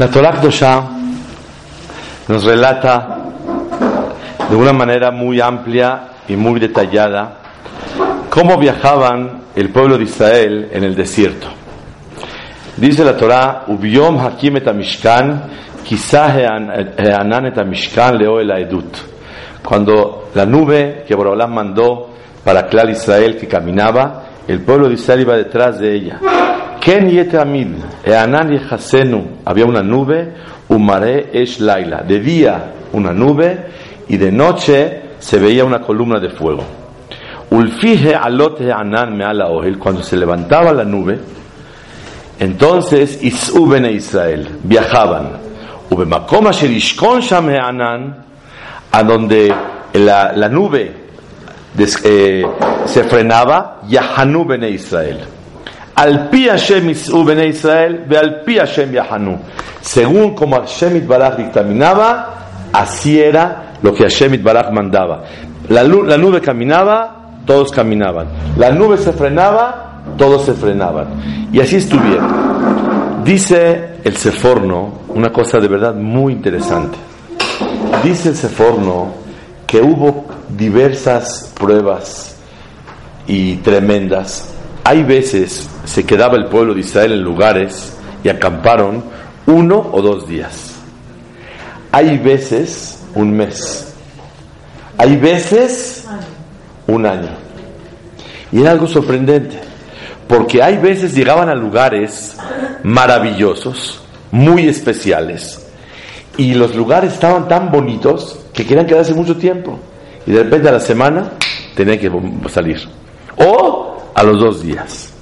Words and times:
La 0.00 0.08
Torah 0.08 0.32
Kdosha 0.32 0.82
nos 2.26 2.44
relata 2.44 3.18
de 4.48 4.56
una 4.56 4.72
manera 4.72 5.10
muy 5.10 5.42
amplia 5.42 6.12
y 6.26 6.36
muy 6.36 6.58
detallada 6.58 7.36
cómo 8.30 8.56
viajaban 8.56 9.42
el 9.54 9.68
pueblo 9.68 9.98
de 9.98 10.04
Israel 10.04 10.70
en 10.72 10.84
el 10.84 10.94
desierto. 10.94 11.48
Dice 12.78 13.04
la 13.04 13.14
Torah, 13.14 13.64
Ubiom 13.66 14.18
Hakim 14.20 14.56
et 14.56 14.72
Mishkan, 14.72 15.42
Mishkan 17.66 18.16
leo 18.16 18.40
el. 18.40 18.68
Cuando 19.62 20.30
la 20.32 20.46
nube 20.46 21.04
que 21.06 21.14
Borolam 21.14 21.52
mandó 21.52 22.08
para 22.42 22.66
Clar 22.68 22.88
Israel 22.88 23.36
que 23.36 23.46
caminaba, 23.46 24.22
el 24.48 24.62
pueblo 24.62 24.88
de 24.88 24.94
Israel 24.94 25.20
iba 25.20 25.36
detrás 25.36 25.78
de 25.78 25.94
ella. 25.94 26.20
Ken 26.80 27.10
yetamid, 27.10 27.68
eanan 28.04 28.50
yechasenu, 28.50 29.42
había 29.44 29.66
una 29.66 29.82
nube, 29.82 30.32
umare 30.68 31.28
esh 31.32 31.60
laila, 31.60 32.02
de 32.02 32.20
día 32.20 32.72
una 32.92 33.12
nube 33.12 33.58
y 34.08 34.16
de 34.16 34.32
noche 34.32 35.02
se 35.18 35.38
veía 35.38 35.64
una 35.64 35.80
columna 35.80 36.18
de 36.18 36.30
fuego. 36.30 36.64
Ulfije 37.50 38.14
alot 38.14 38.60
anan 38.62 39.16
meala 39.16 39.48
ohel, 39.48 39.78
cuando 39.78 40.02
se 40.02 40.16
levantaba 40.16 40.72
la 40.72 40.84
nube, 40.84 41.18
entonces 42.38 43.22
isuben 43.22 43.84
Israel, 43.86 44.48
viajaban. 44.62 45.32
Ubemakom 45.90 46.46
asher 46.46 46.70
ishkon 46.70 47.20
sham 47.20 47.48
anan, 47.50 48.24
a 48.92 49.02
donde 49.02 49.52
la, 49.92 50.32
la 50.34 50.48
nube 50.48 50.92
eh, 52.04 52.46
se 52.86 53.04
frenaba, 53.04 53.82
Yahanu 53.88 54.44
bene 54.44 54.70
Israel. 54.70 55.18
Al 56.00 56.30
pi 56.30 56.48
Hashem 56.48 56.88
Israel, 56.88 58.06
ve 58.08 58.16
al 58.16 58.40
pi 58.40 58.56
Hashem 58.56 58.90
Yahanu. 58.90 59.36
Según 59.82 60.34
como 60.34 60.56
Hashem 60.56 60.96
Itbaraj 60.96 61.36
dictaminaba, 61.36 62.70
así 62.72 63.20
era 63.20 63.74
lo 63.82 63.92
que 63.92 64.04
Hashem 64.04 64.32
Itbaraj 64.32 64.72
mandaba. 64.72 65.24
La, 65.68 65.82
la 65.82 66.16
nube 66.16 66.40
caminaba, 66.40 67.42
todos 67.44 67.70
caminaban. 67.70 68.28
La 68.56 68.70
nube 68.70 68.96
se 68.96 69.12
frenaba, 69.12 70.00
todos 70.16 70.46
se 70.46 70.54
frenaban. 70.54 71.48
Y 71.52 71.60
así 71.60 71.76
estuvieron. 71.76 73.22
Dice 73.22 73.96
el 74.02 74.16
Seforno 74.16 75.00
una 75.08 75.30
cosa 75.30 75.58
de 75.58 75.68
verdad 75.68 75.94
muy 75.94 76.32
interesante. 76.32 76.96
Dice 78.02 78.30
el 78.30 78.36
Seforno 78.36 79.08
que 79.66 79.82
hubo 79.82 80.24
diversas 80.48 81.52
pruebas 81.58 82.38
y 83.26 83.56
tremendas. 83.56 84.49
Hay 84.90 85.04
veces 85.04 85.70
se 85.84 86.04
quedaba 86.04 86.36
el 86.36 86.46
pueblo 86.46 86.74
de 86.74 86.80
Israel 86.80 87.12
en 87.12 87.22
lugares 87.22 87.96
y 88.24 88.28
acamparon 88.28 89.04
uno 89.46 89.88
o 89.92 90.02
dos 90.02 90.26
días. 90.26 90.72
Hay 91.92 92.18
veces 92.18 93.00
un 93.14 93.30
mes. 93.30 93.94
Hay 94.98 95.14
veces 95.14 96.08
un 96.88 97.06
año. 97.06 97.28
Y 98.50 98.62
era 98.62 98.72
algo 98.72 98.88
sorprendente, 98.88 99.60
porque 100.26 100.60
hay 100.60 100.78
veces 100.78 101.14
llegaban 101.14 101.48
a 101.48 101.54
lugares 101.54 102.36
maravillosos, 102.82 104.02
muy 104.32 104.66
especiales, 104.66 105.68
y 106.36 106.54
los 106.54 106.74
lugares 106.74 107.12
estaban 107.12 107.46
tan 107.46 107.70
bonitos 107.70 108.40
que 108.52 108.66
querían 108.66 108.88
quedarse 108.88 109.14
mucho 109.14 109.36
tiempo. 109.36 109.78
Y 110.26 110.32
de 110.32 110.42
repente 110.42 110.68
a 110.68 110.72
la 110.72 110.80
semana 110.80 111.34
tenían 111.76 112.00
que 112.00 112.10
salir. 112.48 112.80
O 113.36 113.89
a 114.14 114.22
los 114.22 114.40
dos 114.40 114.62
días. 114.62 115.12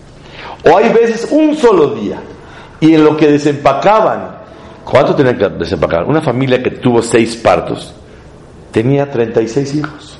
O 0.64 0.76
hay 0.76 0.92
veces 0.92 1.28
un 1.30 1.56
solo 1.56 1.94
día. 1.94 2.20
Y 2.80 2.94
en 2.94 3.04
lo 3.04 3.16
que 3.16 3.30
desempacaban, 3.30 4.38
¿cuánto 4.84 5.14
tenían 5.14 5.36
que 5.36 5.48
desempacar? 5.48 6.04
Una 6.04 6.20
familia 6.20 6.62
que 6.62 6.70
tuvo 6.70 7.02
seis 7.02 7.36
partos 7.36 7.94
tenía 8.70 9.10
36 9.10 9.74
hijos. 9.74 10.18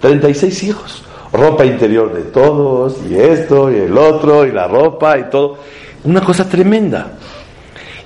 36 0.00 0.62
hijos. 0.64 1.02
Ropa 1.32 1.64
interior 1.64 2.12
de 2.12 2.24
todos, 2.24 2.98
y 3.08 3.16
esto, 3.16 3.70
y 3.70 3.76
el 3.76 3.96
otro, 3.96 4.44
y 4.44 4.52
la 4.52 4.68
ropa, 4.68 5.18
y 5.18 5.30
todo. 5.30 5.56
Una 6.04 6.20
cosa 6.20 6.46
tremenda. 6.46 7.12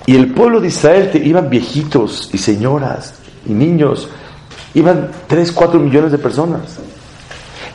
Y 0.07 0.15
el 0.15 0.33
pueblo 0.33 0.61
de 0.61 0.69
Israel 0.69 1.11
te, 1.11 1.19
iban 1.19 1.51
viejitos 1.51 2.31
y 2.33 2.39
señoras 2.39 3.15
y 3.45 3.53
niños, 3.53 4.09
iban 4.75 5.11
3, 5.27 5.51
4 5.51 5.81
millones 5.81 6.13
de 6.13 6.19
personas. 6.19 6.79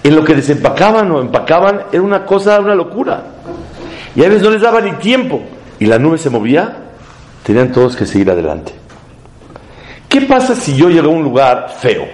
En 0.03 0.16
lo 0.16 0.23
que 0.23 0.35
desempacaban 0.35 1.12
o 1.12 1.22
empacaban 1.22 1.81
era 1.91 2.01
una 2.01 2.25
cosa, 2.25 2.59
una 2.59 2.75
locura. 2.75 3.23
Y 4.16 4.23
a 4.23 4.28
veces 4.28 4.41
no 4.41 4.50
les 4.50 4.62
daba 4.62 4.81
ni 4.81 4.94
tiempo. 4.94 5.41
Y 5.79 5.85
la 5.85 6.00
nube 6.00 6.17
se 6.17 6.29
movía, 6.29 6.75
tenían 7.44 7.72
todos 7.72 7.95
que 7.95 8.06
seguir 8.06 8.29
adelante. 8.29 8.73
¿Qué 10.09 10.22
pasa 10.22 10.56
si 10.56 10.75
yo 10.75 10.90
llego 10.90 11.07
a 11.07 11.16
un 11.16 11.23
lugar 11.23 11.69
feo? 11.79 12.06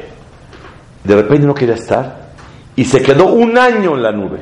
De 1.04 1.16
repente 1.16 1.48
no 1.48 1.54
quería 1.54 1.76
estar 1.76 2.28
y 2.76 2.86
se 2.86 3.02
quedó 3.02 3.28
un 3.28 3.58
año 3.58 3.96
en 3.96 4.04
la 4.04 4.12
nube. 4.12 4.40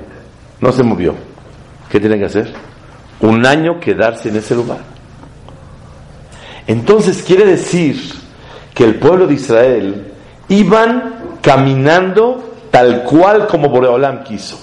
No 0.60 0.72
se 0.72 0.84
movió. 0.84 1.16
¿Qué 1.90 2.00
tienen 2.00 2.20
que 2.20 2.26
hacer? 2.26 2.54
Un 3.22 3.46
año 3.46 3.80
quedarse 3.80 4.30
en 4.30 4.38
ese 4.38 4.56
lugar. 4.56 4.80
Entonces 6.68 7.24
quiere 7.24 7.46
decir 7.46 7.98
que 8.74 8.84
el 8.84 8.96
pueblo 8.96 9.28
de 9.28 9.36
Israel 9.36 10.12
iban 10.50 11.38
caminando 11.42 12.55
tal 12.76 13.04
cual 13.04 13.48
como 13.48 13.70
Boreolam 13.70 14.22
quiso. 14.22 14.60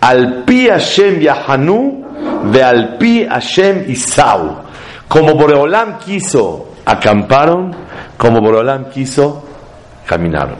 Al 0.00 0.42
pi 0.42 0.66
Hashem 0.66 1.20
Yahanu 1.20 2.50
ve 2.50 2.60
al 2.60 2.96
pi 2.98 3.24
Hashem 3.24 3.84
Isau. 3.88 4.64
Como 5.06 5.34
Boreolam 5.36 5.98
quiso, 5.98 6.70
acamparon, 6.84 7.72
como 8.16 8.40
Boreolam 8.40 8.86
quiso, 8.90 9.44
caminaron. 10.04 10.56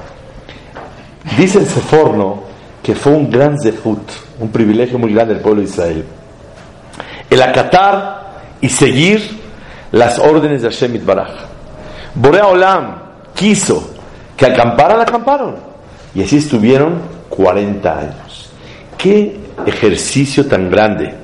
Dice 1.37 1.59
el 1.59 1.67
Seforno 1.67 2.45
que 2.81 2.95
fue 2.95 3.15
un 3.15 3.29
gran 3.29 3.59
zehut, 3.61 4.09
un 4.39 4.53
privilegio 4.53 4.97
muy 4.97 5.13
grande 5.13 5.35
del 5.35 5.43
pueblo 5.43 5.61
de 5.61 5.67
Israel. 5.67 6.07
El 7.29 7.43
acatar 7.43 8.43
y 8.61 8.69
seguir 8.69 9.41
las 9.91 10.21
órdenes 10.21 10.63
de 10.63 10.71
Hashem 10.71 10.95
Itbaraj. 10.95 11.33
Borea 12.15 12.47
Olam 12.47 13.03
quiso 13.35 13.91
que 14.37 14.47
acamparan, 14.47 15.01
acamparon. 15.01 15.72
Y 16.15 16.23
así 16.23 16.37
estuvieron 16.37 17.01
40 17.29 17.99
años. 17.99 18.51
Qué 18.99 19.37
ejercicio 19.67 20.47
tan 20.47 20.71
grande 20.71 21.15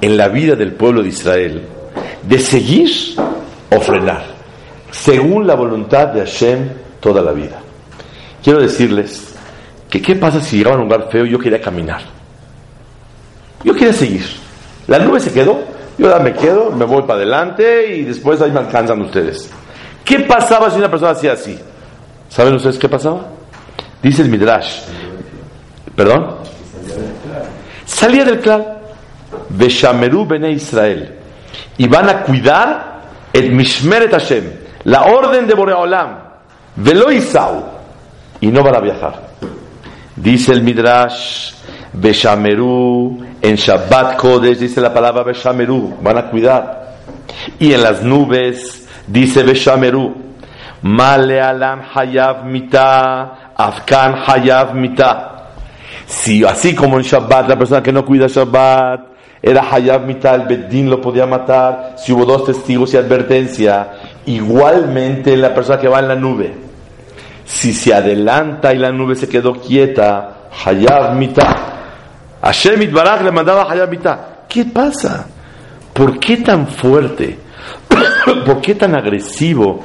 en 0.00 0.16
la 0.16 0.28
vida 0.28 0.56
del 0.56 0.72
pueblo 0.72 1.02
de 1.02 1.08
Israel 1.10 1.62
de 2.22 2.38
seguir 2.38 2.90
o 3.70 3.80
frenar, 3.80 4.24
según 4.90 5.46
la 5.46 5.54
voluntad 5.54 6.08
de 6.08 6.20
Hashem 6.20 6.68
toda 7.00 7.22
la 7.22 7.32
vida. 7.32 7.60
Quiero 8.42 8.60
decirles 8.60 9.34
que 9.90 10.00
qué 10.00 10.16
pasa 10.16 10.40
si 10.40 10.58
llegaba 10.58 10.76
a 10.76 10.78
un 10.78 10.84
lugar 10.84 11.08
feo 11.10 11.26
y 11.26 11.30
yo 11.30 11.38
quería 11.38 11.60
caminar. 11.60 12.02
Yo 13.64 13.74
quería 13.74 13.92
seguir. 13.92 14.24
La 14.88 14.98
nube 14.98 15.20
se 15.20 15.32
quedó, 15.32 15.60
yo 15.98 16.10
ya 16.10 16.18
me 16.18 16.32
quedo, 16.32 16.70
me 16.70 16.84
voy 16.84 17.02
para 17.02 17.14
adelante 17.14 17.94
y 17.94 18.02
después 18.02 18.40
ahí 18.40 18.50
me 18.50 18.60
alcanzan 18.60 19.00
ustedes. 19.02 19.50
¿Qué 20.04 20.20
pasaba 20.20 20.70
si 20.70 20.78
una 20.78 20.90
persona 20.90 21.12
hacía 21.12 21.32
así? 21.32 21.58
¿Saben 22.28 22.54
ustedes 22.54 22.78
qué 22.78 22.88
pasaba? 22.88 23.26
Dice 24.02 24.22
el 24.22 24.28
Midrash. 24.28 24.82
¿Perdón? 25.94 26.36
Salía 27.84 28.24
del 28.24 28.40
clan. 28.40 28.64
Beshameru 29.50 30.26
bene 30.26 30.50
Israel. 30.50 31.18
Y 31.78 31.86
van 31.86 32.08
a 32.08 32.22
cuidar 32.22 33.02
el 33.32 33.52
Mishmeret 33.52 34.10
Hashem. 34.10 34.44
La 34.84 35.04
orden 35.04 35.46
de 35.46 35.54
Boreolam. 35.54 36.18
Velo 36.76 37.10
Isau. 37.10 37.64
Y 38.40 38.48
no 38.48 38.62
van 38.62 38.76
a 38.76 38.80
viajar. 38.80 39.30
Dice 40.16 40.52
el 40.52 40.62
Midrash. 40.62 41.52
Beshameru, 41.92 43.20
en 43.42 43.56
Shabbat 43.56 44.16
Kodesh 44.16 44.58
dice 44.58 44.80
la 44.80 44.92
palabra 44.92 45.22
Beshameru, 45.22 45.98
van 46.00 46.18
a 46.18 46.30
cuidar. 46.30 46.96
Y 47.58 47.72
en 47.74 47.82
las 47.82 48.02
nubes 48.02 48.88
dice 49.06 49.42
Beshameru, 49.42 50.14
Male 50.82 51.40
alam 51.40 51.82
hayav 51.94 52.44
mita, 52.44 53.41
afkan 53.66 54.14
hayav 54.26 54.74
mita. 54.74 55.28
Si 56.06 56.44
así 56.44 56.74
como 56.74 56.98
en 56.98 57.04
Shabbat, 57.04 57.48
la 57.48 57.56
persona 57.56 57.82
que 57.82 57.92
no 57.92 58.04
cuida 58.04 58.26
Shabbat 58.26 59.12
era 59.42 59.68
Hayab 59.68 60.06
Mital, 60.06 60.46
Beddin 60.46 60.88
lo 60.88 61.00
podía 61.00 61.26
matar, 61.26 61.96
si 61.96 62.12
hubo 62.12 62.24
dos 62.24 62.44
testigos 62.44 62.94
y 62.94 62.96
advertencia, 62.96 63.90
igualmente 64.26 65.36
la 65.36 65.52
persona 65.52 65.80
que 65.80 65.88
va 65.88 65.98
en 65.98 66.08
la 66.08 66.14
nube, 66.14 66.54
si 67.44 67.72
se 67.72 67.92
adelanta 67.92 68.72
y 68.72 68.78
la 68.78 68.92
nube 68.92 69.16
se 69.16 69.28
quedó 69.28 69.54
quieta, 69.54 70.48
Hayab 70.64 71.16
Mital, 71.16 71.56
Hashem 72.40 72.82
Itbaraj 72.82 73.22
le 73.22 73.32
mandaba 73.32 73.70
Hayab 73.70 73.90
Mital. 73.90 74.18
¿Qué 74.48 74.64
pasa? 74.66 75.26
¿Por 75.92 76.20
qué 76.20 76.36
tan 76.36 76.68
fuerte? 76.68 77.38
¿Por 78.46 78.60
qué 78.60 78.76
tan 78.76 78.94
agresivo? 78.94 79.82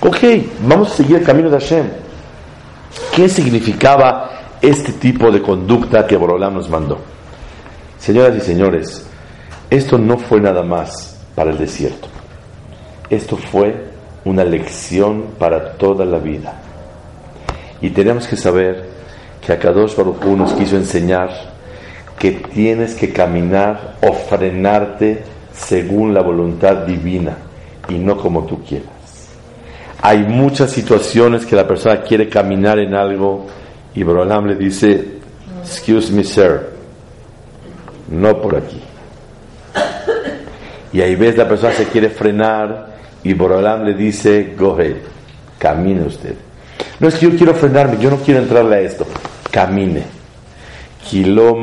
Ok, 0.00 0.18
vamos 0.60 0.92
a 0.92 0.96
seguir 0.96 1.16
el 1.16 1.24
camino 1.24 1.50
de 1.50 1.58
Hashem. 1.58 2.03
¿Qué 3.14 3.28
significaba 3.28 4.30
este 4.60 4.92
tipo 4.92 5.30
de 5.30 5.42
conducta 5.42 6.06
que 6.06 6.16
Borolam 6.16 6.54
nos 6.54 6.68
mandó? 6.68 6.98
Señoras 7.98 8.36
y 8.36 8.40
señores, 8.40 9.06
esto 9.70 9.98
no 9.98 10.18
fue 10.18 10.40
nada 10.40 10.62
más 10.62 11.20
para 11.34 11.50
el 11.50 11.58
desierto. 11.58 12.08
Esto 13.10 13.36
fue 13.36 13.88
una 14.24 14.44
lección 14.44 15.26
para 15.38 15.72
toda 15.72 16.04
la 16.04 16.18
vida. 16.18 16.54
Y 17.80 17.90
tenemos 17.90 18.26
que 18.26 18.36
saber 18.36 18.88
que 19.44 19.52
Akadosh 19.52 19.94
Baruch 19.96 20.24
Hu 20.24 20.36
nos 20.36 20.52
quiso 20.54 20.76
enseñar 20.76 21.30
que 22.18 22.32
tienes 22.32 22.94
que 22.94 23.12
caminar 23.12 23.96
o 24.02 24.12
frenarte 24.12 25.22
según 25.52 26.14
la 26.14 26.22
voluntad 26.22 26.86
divina 26.86 27.36
y 27.88 27.94
no 27.94 28.16
como 28.16 28.44
tú 28.44 28.62
quieras. 28.64 28.93
Hay 30.06 30.18
muchas 30.18 30.70
situaciones 30.70 31.46
que 31.46 31.56
la 31.56 31.66
persona 31.66 32.02
quiere 32.02 32.28
caminar 32.28 32.78
en 32.78 32.94
algo 32.94 33.46
y 33.94 34.02
Borolam 34.02 34.48
le 34.48 34.54
dice, 34.54 35.02
excuse 35.62 36.12
me 36.12 36.22
sir, 36.22 36.60
no 38.10 38.38
por 38.38 38.54
aquí. 38.54 38.82
Y 40.92 41.00
ahí 41.00 41.16
ves 41.16 41.38
la 41.38 41.48
persona 41.48 41.72
se 41.72 41.86
quiere 41.86 42.10
frenar 42.10 42.96
y 43.22 43.32
Borolam 43.32 43.82
le 43.82 43.94
dice, 43.94 44.54
go 44.54 44.74
ahead, 44.78 44.96
camine 45.58 46.02
usted. 46.02 46.34
No 47.00 47.08
es 47.08 47.14
que 47.14 47.30
yo 47.30 47.38
quiero 47.38 47.54
frenarme, 47.54 47.96
yo 47.98 48.10
no 48.10 48.18
quiero 48.18 48.40
entrarle 48.40 48.76
a 48.76 48.80
esto, 48.80 49.06
camine. 49.50 50.02
Kilo 51.08 51.58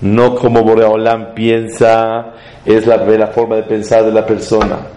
no 0.00 0.34
como 0.36 0.62
Boreolam 0.62 1.34
piensa, 1.34 2.34
es 2.64 2.86
la, 2.86 2.98
la 2.98 3.26
forma 3.26 3.56
de 3.56 3.62
pensar 3.64 4.04
de 4.04 4.12
la 4.12 4.24
persona. 4.24 4.95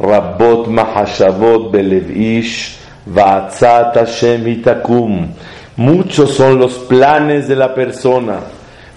Mahashavot 0.00 1.70
belevish 1.70 2.78
va'atzat 3.06 3.94
Hashem 3.94 4.48
itakum. 4.48 5.28
Muchos 5.76 6.34
son 6.34 6.58
los 6.58 6.74
planes 6.80 7.48
de 7.48 7.56
la 7.56 7.74
persona 7.74 8.40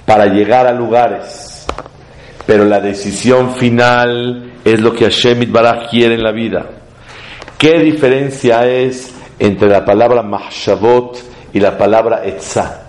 para 0.06 0.26
llegar 0.26 0.68
a 0.68 0.74
lugares, 0.74 1.66
pero 2.46 2.66
la 2.66 2.80
decisión 2.80 3.52
final 3.56 4.54
es 4.64 4.82
lo 4.82 4.94
que 4.94 5.06
Hashem 5.06 5.44
Itbaraj 5.44 5.90
quiere 5.90 6.16
en 6.16 6.24
la 6.24 6.32
vida. 6.32 6.66
¿Qué 7.58 7.80
diferencia 7.80 8.68
es 8.68 9.14
entre 9.40 9.70
la 9.70 9.86
palabra 9.86 10.22
mahshavot 10.22 11.18
y 11.54 11.60
la 11.60 11.78
palabra 11.78 12.26
etzah? 12.26 12.84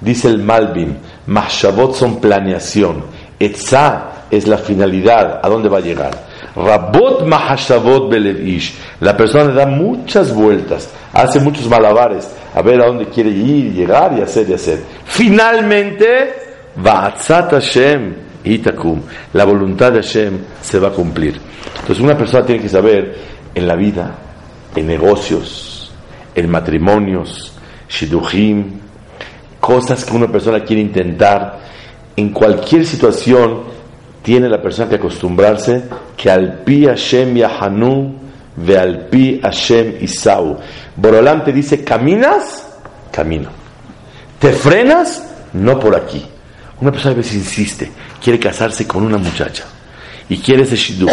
Dice 0.00 0.28
el 0.28 0.38
Malbim, 0.38 0.96
Mahshavot 1.26 1.94
son 1.94 2.20
planeación, 2.20 3.04
Etzah 3.38 4.26
es 4.30 4.46
la 4.48 4.56
finalidad, 4.56 5.40
a 5.42 5.48
dónde 5.48 5.68
va 5.68 5.78
a 5.78 5.82
llegar. 5.82 6.29
Rabot 6.56 7.26
Mahashavot 7.26 8.10
Belevish, 8.10 8.74
la 9.00 9.16
persona 9.16 9.52
da 9.52 9.66
muchas 9.66 10.34
vueltas, 10.34 10.90
hace 11.12 11.40
muchos 11.40 11.68
malabares, 11.68 12.28
a 12.54 12.62
ver 12.62 12.80
a 12.82 12.86
dónde 12.86 13.06
quiere 13.06 13.30
ir, 13.30 13.72
llegar 13.72 14.16
y 14.18 14.22
hacer 14.22 14.48
y 14.48 14.54
hacer. 14.54 14.80
Finalmente, 15.04 16.34
Va'atzat 16.76 17.52
Hashem 17.52 18.14
Itakum, 18.44 19.02
la 19.32 19.44
voluntad 19.44 19.92
de 19.92 20.02
Hashem 20.02 20.38
se 20.60 20.78
va 20.78 20.88
a 20.88 20.92
cumplir. 20.92 21.38
Entonces 21.80 22.00
una 22.00 22.16
persona 22.16 22.44
tiene 22.46 22.62
que 22.62 22.68
saber 22.68 23.16
en 23.54 23.68
la 23.68 23.76
vida, 23.76 24.16
en 24.74 24.86
negocios, 24.86 25.92
en 26.34 26.50
matrimonios, 26.50 27.52
Shidduchim, 27.88 28.80
cosas 29.58 30.04
que 30.04 30.16
una 30.16 30.28
persona 30.28 30.60
quiere 30.60 30.82
intentar, 30.82 31.58
en 32.16 32.30
cualquier 32.30 32.86
situación 32.86 33.62
tiene 34.22 34.48
la 34.48 34.60
persona 34.60 34.88
que 34.88 34.96
acostumbrarse 34.96 35.84
que 36.16 36.30
al 36.30 36.62
pi 36.64 36.86
Hashem 36.86 37.34
Yahanu 37.34 38.14
ve 38.56 38.78
al 38.78 39.06
pi 39.06 39.40
Hashem 39.42 39.96
Isau. 40.00 40.58
Borolam 40.96 41.44
te 41.44 41.52
dice, 41.52 41.82
¿caminas? 41.82 42.66
Camino. 43.10 43.48
¿Te 44.38 44.52
frenas? 44.52 45.24
No 45.52 45.78
por 45.78 45.96
aquí. 45.96 46.24
Una 46.80 46.92
persona 46.92 47.12
a 47.12 47.16
veces 47.16 47.34
insiste, 47.34 47.90
quiere 48.22 48.38
casarse 48.38 48.86
con 48.86 49.02
una 49.02 49.18
muchacha 49.18 49.64
y 50.28 50.38
quiere 50.38 50.62
ese 50.62 50.76
shidduch. 50.76 51.10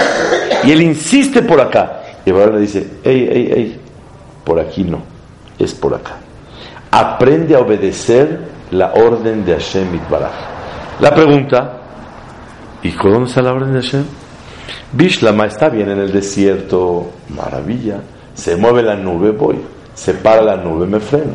Y 0.64 0.72
él 0.72 0.82
insiste 0.82 1.42
por 1.42 1.60
acá. 1.60 2.02
Y 2.26 2.32
Borolam 2.32 2.56
le 2.56 2.62
dice, 2.62 2.88
ey, 3.04 3.28
ey, 3.32 3.52
ey, 3.54 3.80
por 4.44 4.60
aquí 4.60 4.84
no, 4.84 5.02
es 5.60 5.74
por 5.74 5.94
acá 5.94 6.18
aprende 6.92 7.56
a 7.56 7.60
obedecer 7.60 8.40
la 8.72 8.94
orden 8.94 9.46
de 9.46 9.54
Hashem 9.54 9.96
Itbaraj. 9.96 10.32
La 11.00 11.14
pregunta, 11.14 11.82
¿y 12.84 12.92
cómo 12.92 13.26
está 13.26 13.42
la 13.42 13.54
orden 13.54 13.74
de 13.74 13.82
Hashem? 13.82 14.04
Bishlama 14.92 15.46
está 15.46 15.70
bien 15.70 15.90
en 15.90 16.00
el 16.00 16.12
desierto, 16.12 17.12
maravilla, 17.30 18.02
se 18.34 18.56
mueve 18.56 18.84
la 18.84 18.96
nube, 18.96 19.32
voy, 19.32 19.58
se 19.94 20.14
para 20.14 20.42
la 20.42 20.58
nube, 20.58 20.86
me 20.88 21.00
frena. 21.00 21.34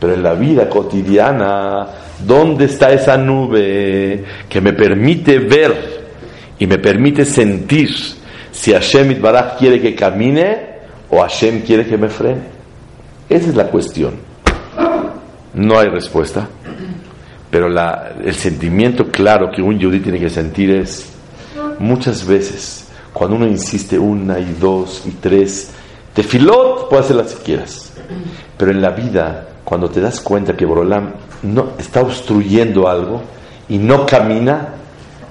Pero 0.00 0.14
en 0.14 0.22
la 0.22 0.34
vida 0.34 0.68
cotidiana, 0.68 1.86
¿dónde 2.24 2.66
está 2.66 2.92
esa 2.92 3.16
nube 3.16 4.24
que 4.48 4.60
me 4.60 4.72
permite 4.72 5.38
ver 5.40 6.08
y 6.58 6.66
me 6.66 6.78
permite 6.78 7.24
sentir 7.24 7.90
si 8.52 8.72
Hashem 8.72 9.10
Itbaraj 9.12 9.58
quiere 9.58 9.80
que 9.80 9.94
camine 9.94 10.78
o 11.10 11.20
Hashem 11.20 11.62
quiere 11.62 11.86
que 11.86 11.98
me 11.98 12.08
frene? 12.08 12.42
Esa 13.28 13.48
es 13.48 13.56
la 13.56 13.64
cuestión. 13.64 14.14
No 15.54 15.78
hay 15.78 15.88
respuesta, 15.88 16.48
pero 17.50 17.68
el 17.68 18.34
sentimiento 18.34 19.08
claro 19.08 19.50
que 19.50 19.62
un 19.62 19.78
yudí 19.78 20.00
tiene 20.00 20.18
que 20.20 20.30
sentir 20.30 20.70
es, 20.70 21.10
muchas 21.78 22.26
veces, 22.26 22.88
cuando 23.12 23.36
uno 23.36 23.46
insiste 23.46 23.98
una 23.98 24.38
y 24.38 24.56
dos 24.60 25.02
y 25.06 25.12
tres, 25.12 25.70
tefilot, 26.14 26.88
puedes 26.88 27.06
hacerlas 27.06 27.30
si 27.30 27.36
quieras, 27.38 27.92
pero 28.56 28.70
en 28.70 28.82
la 28.82 28.90
vida, 28.90 29.48
cuando 29.64 29.88
te 29.88 30.00
das 30.00 30.20
cuenta 30.20 30.56
que 30.56 30.66
Borolam 30.66 31.12
no, 31.42 31.70
está 31.78 32.02
obstruyendo 32.02 32.88
algo 32.88 33.22
y 33.68 33.78
no 33.78 34.04
camina, 34.04 34.74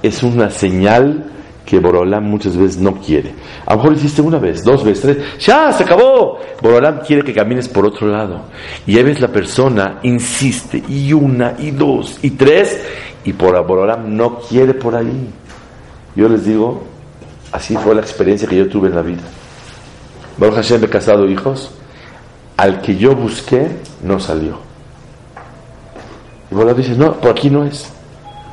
es 0.01 0.23
una 0.23 0.49
señal 0.49 1.25
que 1.67 1.79
Borolam 1.79 2.23
muchas 2.23 2.55
veces 2.55 2.77
no 2.77 2.95
quiere. 2.95 3.33
A 3.65 3.73
lo 3.73 3.81
mejor 3.81 3.97
hiciste 3.97 4.21
una 4.21 4.39
vez, 4.39 4.63
dos 4.63 4.85
veces, 4.85 5.01
tres, 5.01 5.45
ya 5.45 5.73
se 5.73 5.83
acabó. 5.83 6.39
Borolam 6.61 7.01
quiere 7.05 7.25
que 7.25 7.33
camines 7.33 7.67
por 7.67 7.85
otro 7.85 8.07
lado. 8.07 8.43
Y 8.85 8.97
a 8.97 9.03
veces 9.03 9.19
la 9.19 9.27
persona 9.27 9.99
insiste, 10.03 10.81
y 10.87 11.11
una, 11.11 11.55
y 11.59 11.71
dos, 11.71 12.19
y 12.21 12.31
tres, 12.31 12.81
y 13.25 13.33
por 13.33 13.61
Borolam 13.67 14.15
no 14.15 14.39
quiere 14.39 14.75
por 14.75 14.95
ahí. 14.95 15.29
Yo 16.15 16.29
les 16.29 16.45
digo, 16.45 16.85
así 17.51 17.75
fue 17.75 17.93
la 17.93 18.01
experiencia 18.01 18.47
que 18.47 18.55
yo 18.55 18.69
tuve 18.69 18.87
en 18.87 18.95
la 18.95 19.01
vida. 19.01 19.23
Baruch 20.37 20.55
Hashem 20.55 20.85
he 20.85 20.87
casado 20.87 21.27
hijos, 21.27 21.71
al 22.55 22.79
que 22.79 22.95
yo 22.95 23.13
busqué 23.13 23.67
no 24.03 24.21
salió. 24.21 24.57
Y 26.49 26.55
Borolam 26.55 26.77
dice, 26.77 26.95
no, 26.95 27.11
por 27.15 27.31
aquí 27.31 27.49
no 27.49 27.65
es, 27.65 27.91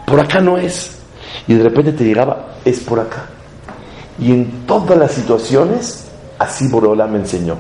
por 0.05 0.19
acá 0.19 0.41
no 0.41 0.59
es 0.59 1.04
y 1.47 1.55
de 1.55 1.63
repente 1.63 1.93
te 1.93 2.05
llegaba, 2.05 2.57
es 2.65 2.81
por 2.81 3.01
acá. 3.01 3.27
Y 4.19 4.31
en 4.31 4.67
todas 4.67 4.97
las 4.97 5.13
situaciones, 5.13 6.07
así 6.39 6.69
Boreolam 6.69 7.13
me 7.13 7.19
enseñó. 7.19 7.57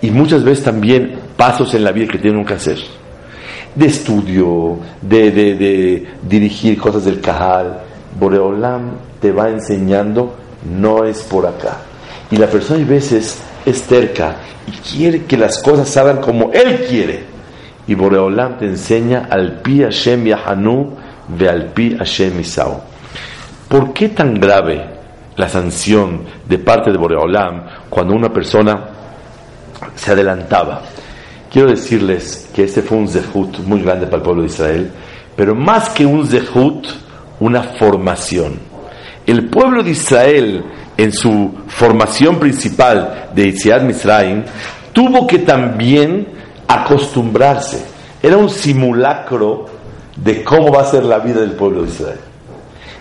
Y 0.00 0.10
muchas 0.10 0.44
veces 0.44 0.64
también 0.64 1.18
pasos 1.36 1.74
en 1.74 1.84
la 1.84 1.92
vida 1.92 2.10
que 2.10 2.18
tienen 2.18 2.44
que 2.44 2.54
hacer. 2.54 2.78
De 3.74 3.86
estudio, 3.86 4.78
de, 5.02 5.30
de, 5.30 6.06
dirigir 6.22 6.78
cosas 6.78 7.04
del 7.04 7.20
Cajal. 7.20 7.80
Boreolam 8.18 8.92
te 9.20 9.32
va 9.32 9.48
enseñando, 9.48 10.34
no 10.78 11.04
es 11.04 11.22
por 11.22 11.46
acá. 11.46 11.78
Y 12.30 12.36
la 12.36 12.46
persona 12.46 12.82
a 12.82 12.86
veces 12.86 13.38
es 13.66 13.82
terca 13.82 14.36
y 14.66 14.70
quiere 14.72 15.24
que 15.24 15.36
las 15.36 15.58
cosas 15.62 15.88
salgan 15.88 16.18
como 16.18 16.52
él 16.52 16.86
quiere. 16.88 17.24
Y 17.86 17.94
Boreolam 17.94 18.58
te 18.58 18.66
enseña 18.66 19.28
al 19.30 19.60
pi 19.62 19.82
Hashem 19.82 20.24
Yahanu 20.24 20.94
ve 21.28 21.48
al 21.48 21.66
pi 21.72 21.96
Hashem 21.96 22.40
Isao. 22.40 22.82
¿Por 23.68 23.92
qué 23.92 24.08
tan 24.08 24.34
grave 24.34 24.84
la 25.36 25.48
sanción 25.48 26.24
de 26.48 26.58
parte 26.58 26.90
de 26.90 26.98
Boreolam 26.98 27.64
cuando 27.90 28.14
una 28.14 28.32
persona 28.32 28.88
se 29.94 30.12
adelantaba? 30.12 30.82
Quiero 31.50 31.70
decirles 31.70 32.50
que 32.54 32.64
este 32.64 32.82
fue 32.82 32.98
un 32.98 33.08
zehut 33.08 33.58
muy 33.60 33.82
grande 33.82 34.06
para 34.06 34.16
el 34.16 34.22
pueblo 34.22 34.42
de 34.42 34.48
Israel, 34.48 34.90
pero 35.36 35.54
más 35.54 35.90
que 35.90 36.06
un 36.06 36.26
zehut, 36.26 36.86
una 37.40 37.62
formación. 37.62 38.58
El 39.26 39.48
pueblo 39.48 39.82
de 39.82 39.90
Israel, 39.90 40.64
en 40.96 41.12
su 41.12 41.54
formación 41.66 42.38
principal 42.38 43.30
de 43.34 43.48
Itziad 43.48 43.82
Misraim, 43.82 44.44
tuvo 44.92 45.26
que 45.26 45.40
también 45.40 46.28
acostumbrarse 46.66 47.98
era 48.22 48.36
un 48.36 48.50
simulacro 48.50 49.66
de 50.16 50.42
cómo 50.42 50.72
va 50.72 50.82
a 50.82 50.86
ser 50.86 51.04
la 51.04 51.18
vida 51.18 51.40
del 51.40 51.52
pueblo 51.52 51.82
de 51.82 51.88
Israel. 51.88 52.18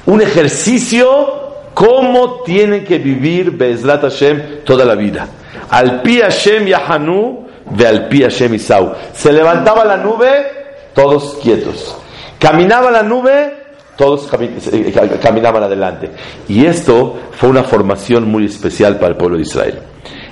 Un 0.08 0.22
ejercicio 0.22 1.48
cómo 1.74 2.42
tienen 2.44 2.84
que 2.84 2.98
vivir 2.98 3.52
Bezrat 3.52 4.02
Hashem 4.02 4.64
toda 4.66 4.84
la 4.84 4.96
vida. 4.96 5.28
Al 5.70 6.02
pi 6.02 6.22
Hashem 6.22 6.66
Yahanu 6.66 7.46
de 7.70 7.86
al 7.86 8.08
pi 8.08 8.24
Hashem 8.24 8.56
Isau. 8.56 8.94
Se 9.14 9.32
levantaba 9.32 9.86
la 9.86 9.98
nube, 9.98 10.48
todos 10.96 11.38
quietos. 11.44 11.96
Caminaba 12.40 12.90
la 12.90 13.04
nube, 13.04 13.54
todos 13.98 14.30
eh, 14.72 15.20
caminaban 15.22 15.64
adelante. 15.64 16.10
Y 16.48 16.66
esto 16.66 17.20
fue 17.34 17.50
una 17.50 17.64
formación 17.64 18.28
muy 18.28 18.46
especial 18.46 18.96
para 18.96 19.10
el 19.10 19.18
pueblo 19.18 19.36
de 19.36 19.44
Israel. 19.44 19.80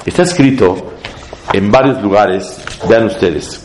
Está 0.05 0.23
escrito 0.23 0.93
en 1.51 1.69
varios 1.69 2.01
lugares, 2.01 2.57
vean 2.87 3.07
ustedes. 3.07 3.61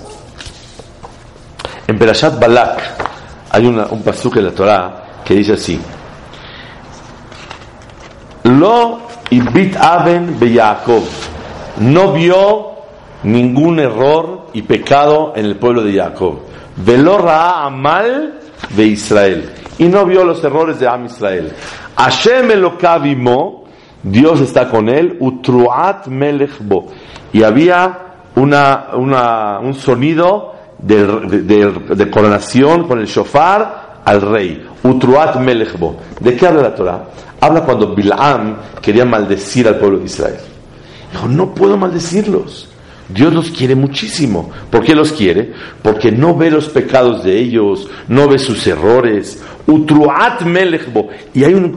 En 1.87 1.99
Berashat 1.99 2.39
Balak 2.41 2.81
hay 3.53 3.65
un 3.65 4.03
pasuk 4.03 4.37
en 4.39 4.45
la 4.47 4.51
Torah 4.51 5.05
que 5.25 5.35
dice 5.35 5.53
así: 5.53 5.81
Lo 8.59 9.01
ibit 9.31 9.77
aven 9.77 10.39
Yaakov 10.41 11.05
no 11.81 12.13
vio 12.13 12.71
ningún 13.23 13.81
error 13.81 14.49
y 14.53 14.63
pecado 14.63 15.33
en 15.37 15.47
el 15.47 15.57
pueblo 15.57 15.83
de 15.83 15.95
Jacob. 15.95 16.41
Velo 16.77 17.19
ra'a 17.19 17.67
amal 17.67 18.41
de 18.71 18.87
Israel 18.87 19.51
y 19.79 19.85
no 19.85 20.05
vio 20.05 20.25
los 20.25 20.43
errores 20.45 20.79
de 20.79 20.87
Am 20.87 21.07
Israel. 21.07 21.53
Hashem 21.97 22.51
elokavimo, 22.51 23.65
Dios 24.03 24.41
está 24.41 24.69
con 24.69 24.89
él, 24.89 25.17
utruat 25.21 26.07
melechbo. 26.07 26.89
Y 27.33 27.43
había 27.43 27.99
una, 28.37 28.89
una, 28.95 29.59
un 29.61 29.75
sonido 29.75 30.55
de, 30.79 31.07
de, 31.07 31.73
de, 31.95 32.11
coronación 32.11 32.87
con 32.87 33.01
el 33.01 33.07
shofar 33.07 34.01
al 34.05 34.21
rey. 34.21 34.67
Utruat 34.83 35.37
melechbo. 35.37 35.97
¿De 36.21 36.37
qué 36.37 36.47
habla 36.47 36.63
la 36.63 36.75
Torah? 36.75 37.05
Habla 37.41 37.63
cuando 37.63 37.95
Bilam 37.95 38.57
quería 38.83 39.05
maldecir 39.05 39.67
al 39.67 39.79
pueblo 39.79 39.99
de 39.99 40.05
Israel. 40.05 40.37
Dijo, 41.13 41.27
no 41.27 41.55
puedo 41.55 41.77
maldecirlos. 41.77 42.69
Dios 43.09 43.33
los 43.33 43.51
quiere 43.51 43.75
muchísimo. 43.75 44.51
¿Por 44.71 44.85
qué 44.85 44.95
los 44.95 45.13
quiere? 45.13 45.53
Porque 45.83 46.13
no 46.13 46.37
ve 46.37 46.51
los 46.51 46.69
pecados 46.69 47.25
de 47.25 47.39
ellos, 47.39 47.89
no 48.09 48.29
ve 48.29 48.39
sus 48.39 48.65
errores. 48.67 49.43
Utruat 49.67 50.43
melechbo. 50.43 51.09
Y 51.35 51.43
hay 51.45 51.55
un, 51.55 51.77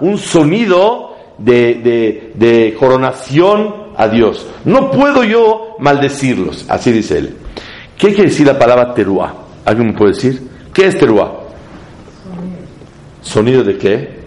un 0.00 0.18
sonido 0.18 1.16
de, 1.38 2.32
de, 2.34 2.76
coronación 2.78 3.74
a 3.96 4.08
Dios. 4.08 4.46
No 4.64 4.90
puedo 4.90 5.24
yo 5.24 5.76
maldecirlos. 5.78 6.66
Así 6.68 6.92
dice 6.92 7.18
él. 7.18 7.36
¿Qué 7.96 8.08
quiere 8.08 8.30
decir 8.30 8.46
la 8.46 8.58
palabra 8.58 8.92
teruá? 8.92 9.34
¿Alguien 9.64 9.88
me 9.88 9.92
puede 9.94 10.12
decir? 10.12 10.42
¿Qué 10.74 10.86
es 10.86 10.98
teruá? 10.98 11.32
¿Sonido 13.22 13.62
de 13.62 13.78
qué? 13.78 14.21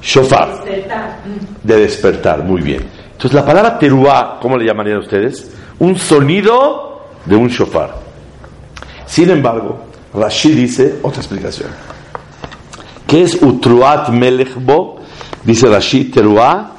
Shofar. 0.00 0.64
De 1.62 1.76
despertar, 1.76 2.42
muy 2.42 2.62
bien. 2.62 2.82
Entonces 3.12 3.34
la 3.34 3.44
palabra 3.44 3.78
teruá, 3.78 4.38
¿cómo 4.40 4.56
le 4.56 4.64
llamarían 4.64 4.98
ustedes? 4.98 5.54
Un 5.78 5.96
sonido 5.96 7.02
de 7.24 7.36
un 7.36 7.48
shofar. 7.48 7.94
Sin 9.06 9.30
embargo, 9.30 9.78
Rashi 10.14 10.52
dice 10.52 10.98
otra 11.02 11.20
explicación. 11.20 11.70
¿Qué 13.06 13.22
es 13.22 13.40
utruat 13.42 14.08
melechbo? 14.08 15.00
Dice 15.44 15.68
Rashi, 15.68 16.06
teruá, 16.06 16.72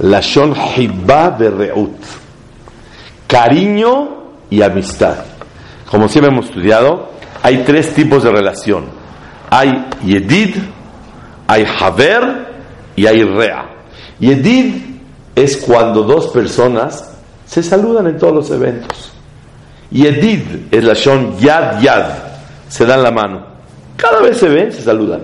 lashon 0.00 0.54
hibba 0.54 1.36
reut. 1.38 1.96
Cariño 3.26 4.08
y 4.50 4.62
amistad. 4.62 5.24
Como 5.90 6.08
siempre 6.08 6.32
hemos 6.32 6.46
estudiado, 6.46 7.12
hay 7.42 7.58
tres 7.64 7.94
tipos 7.94 8.22
de 8.22 8.30
relación. 8.30 8.86
Hay 9.50 9.86
yedid, 10.04 10.56
hay 11.46 11.64
haver 11.80 12.48
y 12.96 13.06
hay 13.06 13.22
rea. 13.22 13.66
Yedid 14.18 14.74
es 15.34 15.56
cuando 15.56 16.02
dos 16.02 16.28
personas 16.28 17.10
se 17.46 17.62
saludan 17.62 18.08
en 18.08 18.18
todos 18.18 18.34
los 18.34 18.50
eventos. 18.50 19.12
Yedid 19.90 20.72
es 20.72 20.84
la 20.84 20.94
shon 20.94 21.38
yad 21.38 21.80
yad, 21.80 22.06
se 22.68 22.84
dan 22.84 23.02
la 23.02 23.10
mano. 23.10 23.46
Cada 23.96 24.20
vez 24.20 24.36
se 24.36 24.48
ven, 24.48 24.70
se 24.72 24.82
saludan. 24.82 25.22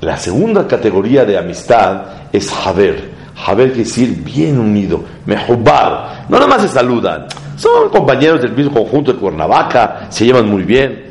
La 0.00 0.16
segunda 0.16 0.66
categoría 0.68 1.24
de 1.24 1.38
amistad 1.38 2.02
es 2.32 2.52
haber. 2.64 3.16
Haber 3.46 3.68
quiere 3.68 3.84
decir 3.84 4.22
bien 4.22 4.58
unido, 4.58 5.02
mejobar. 5.26 6.26
No 6.28 6.38
nada 6.38 6.46
más 6.46 6.62
se 6.62 6.68
saludan, 6.68 7.26
son 7.56 7.88
compañeros 7.90 8.42
del 8.42 8.52
mismo 8.52 8.82
conjunto 8.82 9.12
de 9.12 9.18
Cuernavaca, 9.18 10.06
se 10.10 10.26
llevan 10.26 10.48
muy 10.48 10.62
bien. 10.62 11.06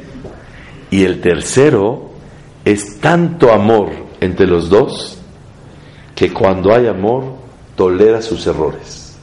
Y 0.92 1.04
el 1.04 1.20
tercero 1.20 2.12
es 2.64 3.00
tanto 3.00 3.52
amor 3.52 3.90
entre 4.22 4.48
los 4.48 4.70
dos 4.70 5.18
que 6.14 6.32
cuando 6.32 6.74
hay 6.74 6.88
amor 6.88 7.24
tolera 7.76 8.22
sus 8.22 8.46
errores. 8.48 9.18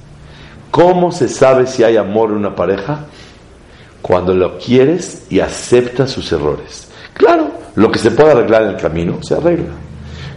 ¿Cómo 0.70 1.12
se 1.12 1.28
sabe 1.28 1.66
si 1.66 1.84
hay 1.84 1.96
amor 1.96 2.30
en 2.30 2.36
una 2.36 2.54
pareja? 2.54 3.06
Cuando 4.00 4.34
lo 4.34 4.58
quieres 4.58 5.26
y 5.30 5.40
aceptas 5.40 6.10
sus 6.10 6.32
errores. 6.32 6.90
Claro, 7.14 7.50
lo 7.76 7.90
que 7.90 7.98
se 7.98 8.10
puede 8.10 8.32
arreglar 8.32 8.62
en 8.62 8.68
el 8.70 8.76
camino 8.76 9.22
se 9.22 9.34
arregla. 9.34 9.72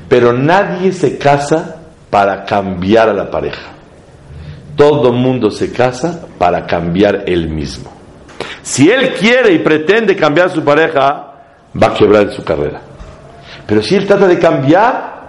Pero 0.07 0.33
nadie 0.33 0.91
se 0.91 1.17
casa 1.17 1.77
para 2.09 2.45
cambiar 2.45 3.09
a 3.09 3.13
la 3.13 3.31
pareja. 3.31 3.74
Todo 4.75 5.13
mundo 5.13 5.49
se 5.49 5.71
casa 5.71 6.27
para 6.37 6.65
cambiar 6.65 7.23
él 7.27 7.49
mismo. 7.49 7.91
Si 8.61 8.89
él 8.89 9.13
quiere 9.13 9.53
y 9.53 9.59
pretende 9.59 10.15
cambiar 10.15 10.47
a 10.47 10.49
su 10.49 10.63
pareja, 10.63 11.33
va 11.81 11.87
a 11.87 11.93
quebrar 11.93 12.31
su 12.33 12.43
carrera. 12.43 12.81
Pero 13.65 13.81
si 13.81 13.95
él 13.95 14.05
trata 14.05 14.27
de 14.27 14.39
cambiar, 14.39 15.23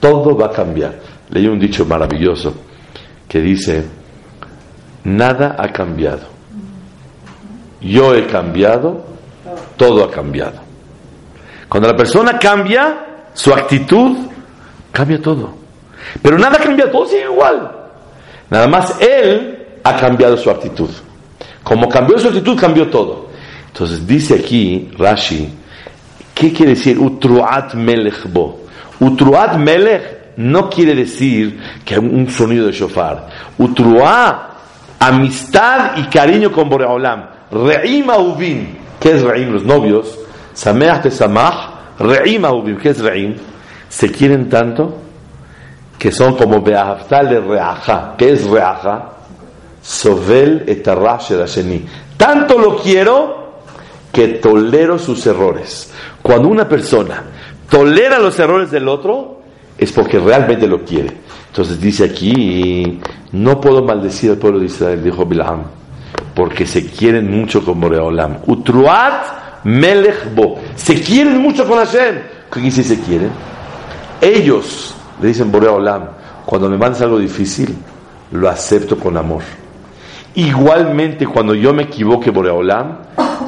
todo 0.00 0.36
va 0.36 0.46
a 0.46 0.50
cambiar. 0.50 0.94
Leí 1.30 1.46
un 1.46 1.58
dicho 1.58 1.86
maravilloso 1.86 2.54
que 3.28 3.40
dice, 3.40 3.84
nada 5.04 5.56
ha 5.58 5.72
cambiado. 5.72 6.26
Yo 7.80 8.14
he 8.14 8.26
cambiado, 8.26 9.04
todo 9.76 10.04
ha 10.04 10.10
cambiado. 10.10 10.60
Cuando 11.68 11.88
la 11.88 11.96
persona 11.96 12.38
cambia, 12.38 13.28
su 13.32 13.52
actitud 13.52 14.16
cambia 14.92 15.20
todo. 15.20 15.54
Pero 16.20 16.38
nada 16.38 16.58
cambia, 16.58 16.90
todo 16.90 17.06
sigue 17.06 17.24
igual. 17.24 17.81
Nada 18.52 18.68
más 18.68 19.00
él 19.00 19.64
ha 19.82 19.96
cambiado 19.96 20.36
su 20.36 20.50
actitud. 20.50 20.90
Como 21.62 21.88
cambió 21.88 22.18
su 22.18 22.28
actitud, 22.28 22.54
cambió 22.54 22.86
todo. 22.90 23.30
Entonces 23.68 24.06
dice 24.06 24.34
aquí 24.34 24.90
Rashi, 24.98 25.48
¿qué 26.34 26.52
quiere 26.52 26.74
decir 26.74 26.98
utruat 26.98 27.72
melech 27.72 28.30
bo? 28.30 28.60
Utruat 29.00 29.56
melech 29.56 30.36
no 30.36 30.68
quiere 30.68 30.94
decir 30.94 31.58
que 31.82 31.98
un 31.98 32.28
sonido 32.28 32.66
de 32.66 32.72
shofar. 32.72 33.26
Utruat, 33.56 34.50
amistad 34.98 35.96
y 35.96 36.02
cariño 36.08 36.52
con 36.52 36.68
Boreolam. 36.68 37.24
Re'im 37.50 38.10
uvin, 38.10 38.76
¿qué 39.00 39.12
es 39.12 39.22
re'im? 39.22 39.50
Los 39.50 39.64
novios. 39.64 40.18
Sameach 40.52 41.10
samach, 41.10 41.96
re'im 41.98 42.44
uvin, 42.44 42.76
¿qué 42.76 42.90
es 42.90 43.00
re'im? 43.00 43.34
Se 43.88 44.12
quieren 44.12 44.50
tanto 44.50 45.01
que 46.02 46.10
son 46.10 46.34
como 46.34 46.60
Beahaftal 46.60 47.28
de 47.28 47.38
Reaja. 47.38 48.16
¿Qué 48.18 48.32
es 48.32 48.44
Reaja? 48.50 49.10
Sovel 49.80 50.64
sheni. 51.46 51.86
Tanto 52.16 52.58
lo 52.58 52.76
quiero 52.78 53.60
que 54.12 54.26
tolero 54.26 54.98
sus 54.98 55.24
errores. 55.28 55.92
Cuando 56.20 56.48
una 56.48 56.68
persona 56.68 57.22
tolera 57.70 58.18
los 58.18 58.36
errores 58.40 58.72
del 58.72 58.88
otro, 58.88 59.42
es 59.78 59.92
porque 59.92 60.18
realmente 60.18 60.66
lo 60.66 60.84
quiere. 60.84 61.18
Entonces 61.46 61.80
dice 61.80 62.02
aquí, 62.02 62.98
no 63.30 63.60
puedo 63.60 63.84
maldecir 63.84 64.32
al 64.32 64.38
pueblo 64.38 64.58
de 64.58 64.66
Israel, 64.66 65.04
dijo 65.04 65.24
Bilam, 65.24 65.62
porque 66.34 66.66
se 66.66 66.84
quieren 66.84 67.30
mucho 67.30 67.64
con 67.64 67.80
Boreolam. 67.80 68.38
Utruat 68.48 69.62
melechbo. 69.62 70.58
Se 70.74 71.00
quieren 71.00 71.38
mucho 71.38 71.64
con 71.64 71.78
Hashem. 71.78 72.22
¿Qué 72.52 72.58
dice 72.58 72.82
se 72.82 73.00
quieren? 73.00 73.30
Ellos 74.20 74.96
le 75.22 75.28
dicen 75.28 75.50
Borea 75.50 75.72
Olam, 75.72 76.08
cuando 76.44 76.68
me 76.68 76.76
mandas 76.76 77.00
algo 77.00 77.18
difícil, 77.18 77.74
lo 78.32 78.48
acepto 78.48 78.98
con 78.98 79.16
amor. 79.16 79.42
Igualmente, 80.34 81.26
cuando 81.26 81.54
yo 81.54 81.72
me 81.72 81.84
equivoque, 81.84 82.30
Borea 82.30 82.52
Olam, 82.52 82.98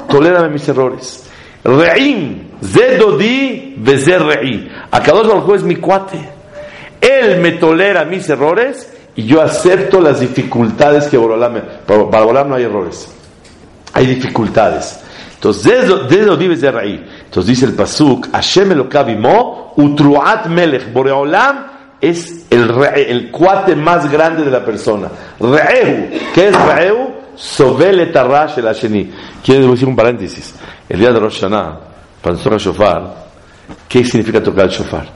tolérame 0.08 0.50
mis 0.50 0.68
errores. 0.68 1.24
Re'im, 1.64 2.50
Zedodi, 2.62 3.74
Bezer 3.78 4.22
Re'i. 4.22 4.68
Akadosh 4.90 5.26
Baruj 5.26 5.54
es 5.56 5.62
mi 5.62 5.76
cuate. 5.76 6.18
Él 7.00 7.40
me 7.40 7.52
tolera 7.52 8.04
mis 8.04 8.28
errores 8.30 8.90
y 9.16 9.24
yo 9.24 9.42
acepto 9.42 10.00
las 10.00 10.20
dificultades 10.20 11.06
que 11.06 11.16
Boreolam 11.16 11.60
para, 11.86 12.02
Boreolam 12.02 12.48
no 12.48 12.54
hay 12.54 12.64
errores. 12.64 13.08
Hay 13.92 14.06
dificultades. 14.06 15.00
Entonces, 15.44 16.08
Zedodi, 16.08 16.48
Bezer 16.48 16.74
Re'i. 16.74 17.04
Entonces 17.24 17.46
dice 17.46 17.66
el 17.66 17.74
Pasuk, 17.74 18.32
Hashem 18.32 18.72
Elokavimo, 18.72 19.74
Utruat 19.76 20.46
Melech, 20.46 20.90
Boreolam 20.90 21.66
es 22.00 22.46
el, 22.48 22.70
el 22.96 23.30
cuate 23.30 23.76
más 23.76 24.10
grande 24.10 24.42
de 24.42 24.50
la 24.50 24.64
persona. 24.64 25.08
Re'ehu. 25.38 26.32
¿Qué 26.34 26.48
es 26.48 26.54
Re'ehu? 26.56 27.10
Sobele 27.36 28.06
Tarash 28.06 28.58
el 28.58 28.68
Asheni. 28.68 29.10
Quiero 29.44 29.72
decir 29.72 29.86
un 29.86 29.94
paréntesis. 29.94 30.54
El 30.88 31.00
día 31.00 31.12
de 31.12 31.20
Rosh 31.20 31.40
Hashanah, 31.40 31.78
cuando 32.22 32.50
el 32.50 32.58
shofar, 32.58 33.14
¿qué 33.86 34.02
significa 34.02 34.42
tocar 34.42 34.64
el 34.64 34.70
shofar? 34.70 35.08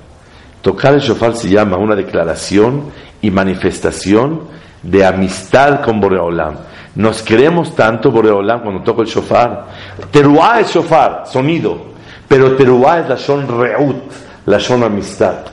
Tocar 0.61 0.93
el 0.93 1.01
shofar 1.01 1.35
se 1.37 1.49
llama 1.49 1.79
una 1.79 1.95
declaración 1.95 2.91
y 3.23 3.31
manifestación 3.31 4.43
de 4.83 5.07
amistad 5.07 5.81
con 5.81 5.99
Boreolam. 5.99 6.55
Nos 6.99 7.23
queremos 7.23 7.77
tanto, 7.77 8.11
Boreolam, 8.11 8.61
cuando 8.61 8.83
toco 8.83 9.03
el 9.03 9.09
shofar. 9.09 9.67
Teruá 10.11 10.59
es 10.59 10.73
shofar, 10.75 11.23
sonido. 11.31 11.93
Pero 12.27 12.57
Teruá 12.57 12.99
es 12.99 13.09
la 13.09 13.17
son 13.17 13.47
reut, 13.47 14.11
la 14.47 14.59
son 14.59 14.83
amistad. 14.83 15.47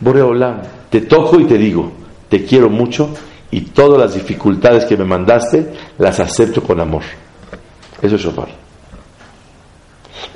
Boreolam, 0.00 0.62
te 0.90 1.02
toco 1.02 1.38
y 1.38 1.44
te 1.44 1.56
digo, 1.56 1.92
te 2.28 2.44
quiero 2.44 2.68
mucho 2.68 3.10
y 3.52 3.60
todas 3.60 4.00
las 4.00 4.14
dificultades 4.14 4.84
que 4.84 4.96
me 4.96 5.04
mandaste 5.04 5.72
las 5.98 6.18
acepto 6.18 6.60
con 6.60 6.80
amor. 6.80 7.02
Eso 8.02 8.16
es 8.16 8.22
shofar. 8.22 8.48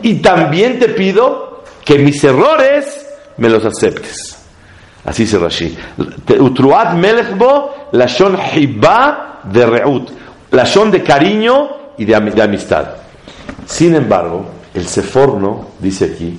Y 0.03 0.15
también 0.21 0.79
te 0.79 0.91
pido 0.91 1.65
que 1.85 1.99
mis 1.99 2.23
errores 2.23 3.05
me 3.39 3.49
los 3.49 3.65
aceptes. 3.65 4.39
Así 5.05 5.25
dice 5.25 5.37
Rashi. 5.37 5.77
Utruat 6.39 6.95
melechbo, 6.95 7.89
la 7.91 8.07
shon 8.07 8.39
hiba 8.55 9.41
de 9.43 9.67
reut. 9.67 10.24
La 10.55 10.63
shon 10.63 10.93
de 10.93 11.03
cariño 11.03 11.69
y 11.99 12.05
de, 12.05 12.15
amistad. 12.15 12.87
Sin 13.67 13.97
embargo, 13.97 14.47
el 14.73 14.87
Seforno 14.87 15.71
dice 15.81 16.13
aquí, 16.15 16.39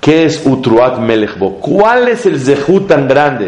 ¿qué 0.00 0.24
es 0.24 0.40
Utruat 0.46 0.98
melechbo? 0.98 1.60
¿Cuál 1.60 2.08
es 2.08 2.24
el 2.24 2.40
zehut 2.40 2.88
tan 2.88 3.06
grande 3.06 3.44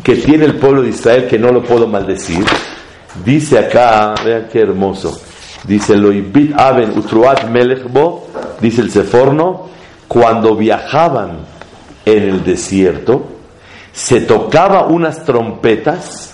que 0.00 0.14
tiene 0.14 0.44
el 0.44 0.54
pueblo 0.54 0.82
de 0.82 0.90
Israel 0.90 1.26
que 1.26 1.40
no 1.40 1.50
lo 1.50 1.64
puedo 1.64 1.88
maldecir? 1.88 2.44
Dice 3.24 3.58
acá, 3.58 4.14
vean 4.24 4.46
qué 4.52 4.60
hermoso. 4.60 5.20
Dice 5.64 5.96
Loibit 5.96 6.56
Aben 6.56 6.96
Utruat 6.96 7.48
Melechbo, 7.48 8.28
dice 8.60 8.80
el 8.80 8.92
Seforno, 8.92 9.70
cuando 10.06 10.54
viajaban 10.54 11.38
en 12.04 12.22
el 12.22 12.44
desierto, 12.44 13.26
se 13.92 14.20
tocaba 14.20 14.86
unas 14.86 15.24
trompetas 15.24 16.33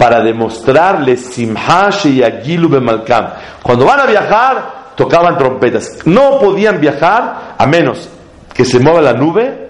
para 0.00 0.22
demostrarles 0.22 1.20
Simha 1.20 1.90
Sheyagilu 1.90 2.70
Bemalkam. 2.70 3.34
Cuando 3.62 3.84
van 3.84 4.00
a 4.00 4.06
viajar, 4.06 4.94
tocaban 4.96 5.36
trompetas. 5.36 5.90
No 6.06 6.38
podían 6.38 6.80
viajar 6.80 7.54
a 7.58 7.66
menos 7.66 8.08
que 8.54 8.64
se 8.64 8.78
mueva 8.80 9.02
la 9.02 9.12
nube, 9.12 9.68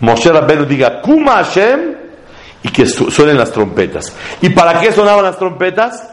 Moshe 0.00 0.32
Rabbeinu 0.32 0.64
diga 0.64 1.00
Kuma 1.00 1.44
Hashem 1.44 1.94
y 2.60 2.70
que 2.70 2.86
suenen 2.86 3.38
las 3.38 3.52
trompetas. 3.52 4.12
¿Y 4.42 4.48
para 4.48 4.80
qué 4.80 4.90
sonaban 4.90 5.22
las 5.22 5.38
trompetas? 5.38 6.08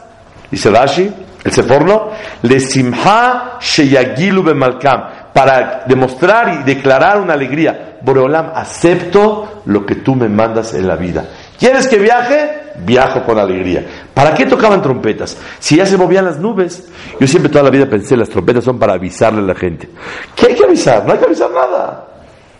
Dice 0.48 0.70
Rashi, 0.70 1.12
el 1.42 1.50
Seforno, 1.50 2.12
le 2.42 2.60
Simha 2.60 3.58
Sheyagilu 3.60 4.44
Bemalkam 4.44 5.32
para 5.34 5.82
demostrar 5.88 6.60
y 6.60 6.62
declarar 6.62 7.20
una 7.20 7.32
alegría. 7.32 7.98
Boreolam, 8.00 8.52
acepto 8.54 9.62
lo 9.64 9.84
que 9.84 9.96
tú 9.96 10.14
me 10.14 10.28
mandas 10.28 10.72
en 10.74 10.86
la 10.86 10.94
vida. 10.94 11.24
¿Quieres 11.58 11.88
que 11.88 11.98
viaje? 11.98 12.65
Viajo 12.78 13.24
con 13.24 13.38
alegría. 13.38 13.84
¿Para 14.12 14.34
qué 14.34 14.46
tocaban 14.46 14.82
trompetas? 14.82 15.36
Si 15.58 15.76
ya 15.76 15.86
se 15.86 15.96
movían 15.96 16.24
las 16.24 16.38
nubes. 16.38 16.88
Yo 17.18 17.26
siempre 17.26 17.50
toda 17.50 17.64
la 17.64 17.70
vida 17.70 17.86
pensé, 17.86 18.16
las 18.16 18.28
trompetas 18.28 18.64
son 18.64 18.78
para 18.78 18.94
avisarle 18.94 19.40
a 19.40 19.46
la 19.46 19.54
gente. 19.54 19.88
¿Qué 20.34 20.46
hay 20.46 20.54
que 20.54 20.64
avisar? 20.64 21.04
No 21.04 21.12
hay 21.12 21.18
que 21.18 21.24
avisar 21.24 21.50
nada. 21.50 22.06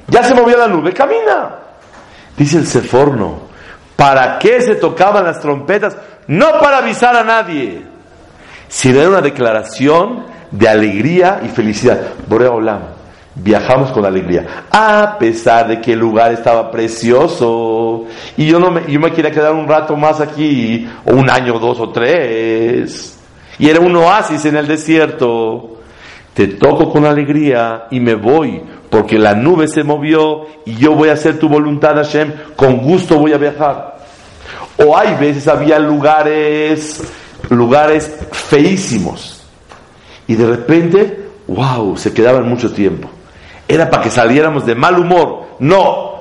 Ya 0.09 0.23
se 0.23 0.35
movía 0.35 0.57
la 0.57 0.69
nube, 0.69 0.93
camina. 0.93 1.57
Dice 2.37 2.59
el 2.59 2.67
Seforno, 2.67 3.41
¿para 3.97 4.39
qué 4.39 4.61
se 4.61 4.77
tocaban 4.77 5.25
las 5.25 5.41
trompetas? 5.41 5.97
No 6.29 6.59
para 6.61 6.79
avisar 6.79 7.17
a 7.17 7.25
nadie, 7.25 7.83
sino 8.69 9.01
era 9.01 9.09
una 9.09 9.21
declaración 9.21 10.27
de 10.51 10.69
alegría 10.69 11.41
y 11.45 11.49
felicidad. 11.49 12.01
Borea 12.29 12.51
Olam, 12.51 12.83
viajamos 13.37 13.93
con 13.93 14.05
alegría, 14.05 14.67
a 14.71 15.17
pesar 15.19 15.69
de 15.69 15.81
que 15.81 15.93
el 15.93 15.99
lugar 15.99 16.33
estaba 16.33 16.71
precioso 16.71 18.05
y 18.37 18.47
yo 18.47 18.59
no 18.59 18.71
me, 18.71 18.91
yo 18.91 18.99
me 18.99 19.13
quería 19.13 19.31
quedar 19.31 19.53
un 19.53 19.69
rato 19.69 19.97
más 19.97 20.21
aquí, 20.21 20.89
o 21.05 21.15
un 21.15 21.31
año, 21.31 21.59
dos 21.59 21.79
o 21.81 21.91
tres, 21.91 23.19
y 23.59 23.69
era 23.69 23.81
un 23.81 23.95
oasis 23.97 24.45
en 24.47 24.57
el 24.57 24.67
desierto. 24.67 25.73
Te 26.35 26.49
toco 26.49 26.91
con 26.91 27.07
alegría 27.07 27.87
y 27.91 27.99
me 27.99 28.15
voy, 28.15 28.63
porque 28.91 29.19
la 29.19 29.35
nube 29.35 29.69
se 29.69 29.83
movió 29.83 30.43
y 30.67 30.75
yo 30.77 30.95
voy 30.95 31.09
a 31.09 31.15
hacer 31.15 31.39
tu 31.39 31.49
voluntad, 31.49 31.95
Hashem, 31.95 32.31
con 32.55 32.79
gusto 32.79 33.19
voy 33.19 33.33
a 33.33 33.39
viajar. 33.39 33.97
O 34.77 34.95
hay 34.95 35.15
veces 35.15 35.49
había 35.49 35.79
lugares, 35.79 37.03
lugares 37.49 38.19
feísimos 38.33 39.47
y 40.27 40.35
de 40.35 40.47
repente, 40.47 41.29
wow, 41.47 41.97
se 41.97 42.13
quedaban 42.13 42.47
mucho 42.47 42.71
tiempo. 42.71 43.09
Era 43.69 43.91
para 43.91 44.03
que 44.03 44.11
saliéramos 44.11 44.65
de 44.65 44.75
mal 44.75 44.99
humor. 44.99 45.57
No. 45.61 46.17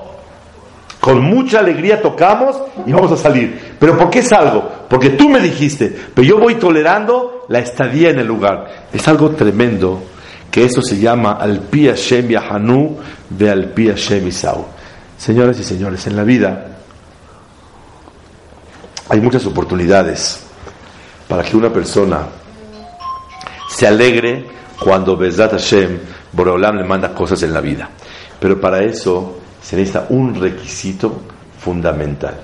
Con 0.99 1.21
mucha 1.21 1.59
alegría 1.59 2.01
tocamos 2.01 2.59
y 2.85 2.91
vamos 2.91 3.11
a 3.11 3.17
salir. 3.17 3.75
¿Pero 3.79 3.97
por 3.97 4.09
qué 4.09 4.23
salgo? 4.23 4.67
Porque 4.89 5.11
tú 5.11 5.29
me 5.29 5.39
dijiste, 5.39 5.95
pero 6.13 6.27
yo 6.27 6.39
voy 6.39 6.55
tolerando 6.55 7.45
la 7.47 7.59
estadía 7.59 8.09
en 8.09 8.19
el 8.19 8.27
lugar. 8.27 8.87
Es 8.91 9.07
algo 9.07 9.29
tremendo 9.31 10.01
que 10.49 10.65
eso 10.65 10.81
se 10.81 10.97
llama 10.97 11.33
Alpi 11.33 11.87
Hashem 11.87 12.29
Yahanu 12.29 12.97
de 13.29 13.51
Alpi 13.51 13.89
Hashem 13.89 14.27
Isau. 14.27 14.65
Señoras 15.17 15.59
y 15.59 15.63
señores, 15.63 16.07
en 16.07 16.15
la 16.15 16.23
vida 16.23 16.75
hay 19.09 19.21
muchas 19.21 19.45
oportunidades 19.45 20.39
para 21.27 21.43
que 21.43 21.55
una 21.55 21.71
persona 21.71 22.25
se 23.69 23.87
alegre 23.87 24.45
cuando 24.79 25.15
Bezat 25.15 25.51
Hashem, 25.51 25.99
Boreolam 26.35 26.77
le 26.77 26.83
manda 26.83 27.13
cosas 27.13 27.41
en 27.43 27.53
la 27.53 27.61
vida. 27.61 27.89
Pero 28.39 28.59
para 28.59 28.83
eso 28.83 29.37
se 29.61 29.75
necesita 29.75 30.07
un 30.09 30.35
requisito 30.35 31.21
fundamental. 31.59 32.35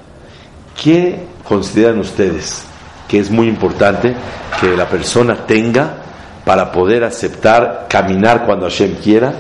¿Qué 0.82 1.28
consideran 1.48 2.00
ustedes 2.00 2.64
que 3.08 3.20
es 3.20 3.30
muy 3.30 3.48
importante 3.48 4.16
que 4.60 4.76
la 4.76 4.88
persona 4.88 5.36
tenga 5.46 5.98
para 6.46 6.72
poder 6.72 7.04
aceptar 7.04 7.88
caminar 7.90 8.46
cuando 8.46 8.66
Hashem 8.66 8.96
quiera 8.96 9.34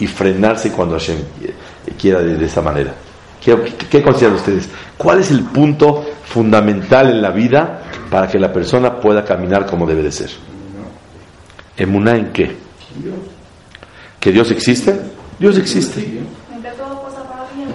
y 0.00 0.06
frenarse 0.06 0.72
cuando 0.72 0.98
Hashem 0.98 1.18
quiera 2.00 2.20
de, 2.20 2.44
esa 2.44 2.62
manera? 2.62 2.94
¿Qué, 3.40 3.56
¿Qué, 3.88 4.02
consideran 4.02 4.36
ustedes? 4.36 4.68
¿Cuál 4.96 5.20
es 5.20 5.30
el 5.30 5.44
punto 5.44 6.04
fundamental 6.24 7.10
en 7.10 7.22
la 7.22 7.30
vida 7.30 7.82
para 8.10 8.26
que 8.26 8.38
la 8.38 8.52
persona 8.52 8.96
pueda 8.96 9.24
caminar 9.24 9.66
como 9.66 9.86
debe 9.86 10.02
de 10.02 10.10
ser? 10.10 10.30
¿Emuná 11.76 12.16
en 12.16 12.32
qué? 12.32 12.56
¿Que 14.20 14.32
Dios 14.32 14.50
existe? 14.50 14.98
Dios 15.38 15.56
existe. 15.58 16.00
En 16.00 16.62
que 16.62 16.70
todo 16.70 17.02
pasa 17.02 17.22
para 17.28 17.46
bien. 17.54 17.68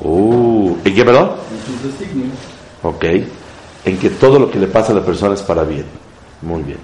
Uh, 0.00 0.76
¿En 0.84 0.94
qué, 0.94 1.04
perdón? 1.04 1.30
Ok. 2.82 3.04
En 3.84 3.98
que 3.98 4.10
todo 4.10 4.38
lo 4.38 4.50
que 4.50 4.58
le 4.58 4.66
pasa 4.66 4.92
a 4.92 4.96
la 4.96 5.02
persona 5.02 5.34
es 5.34 5.42
para 5.42 5.64
bien. 5.64 5.86
Muy 6.42 6.62
bien. 6.62 6.78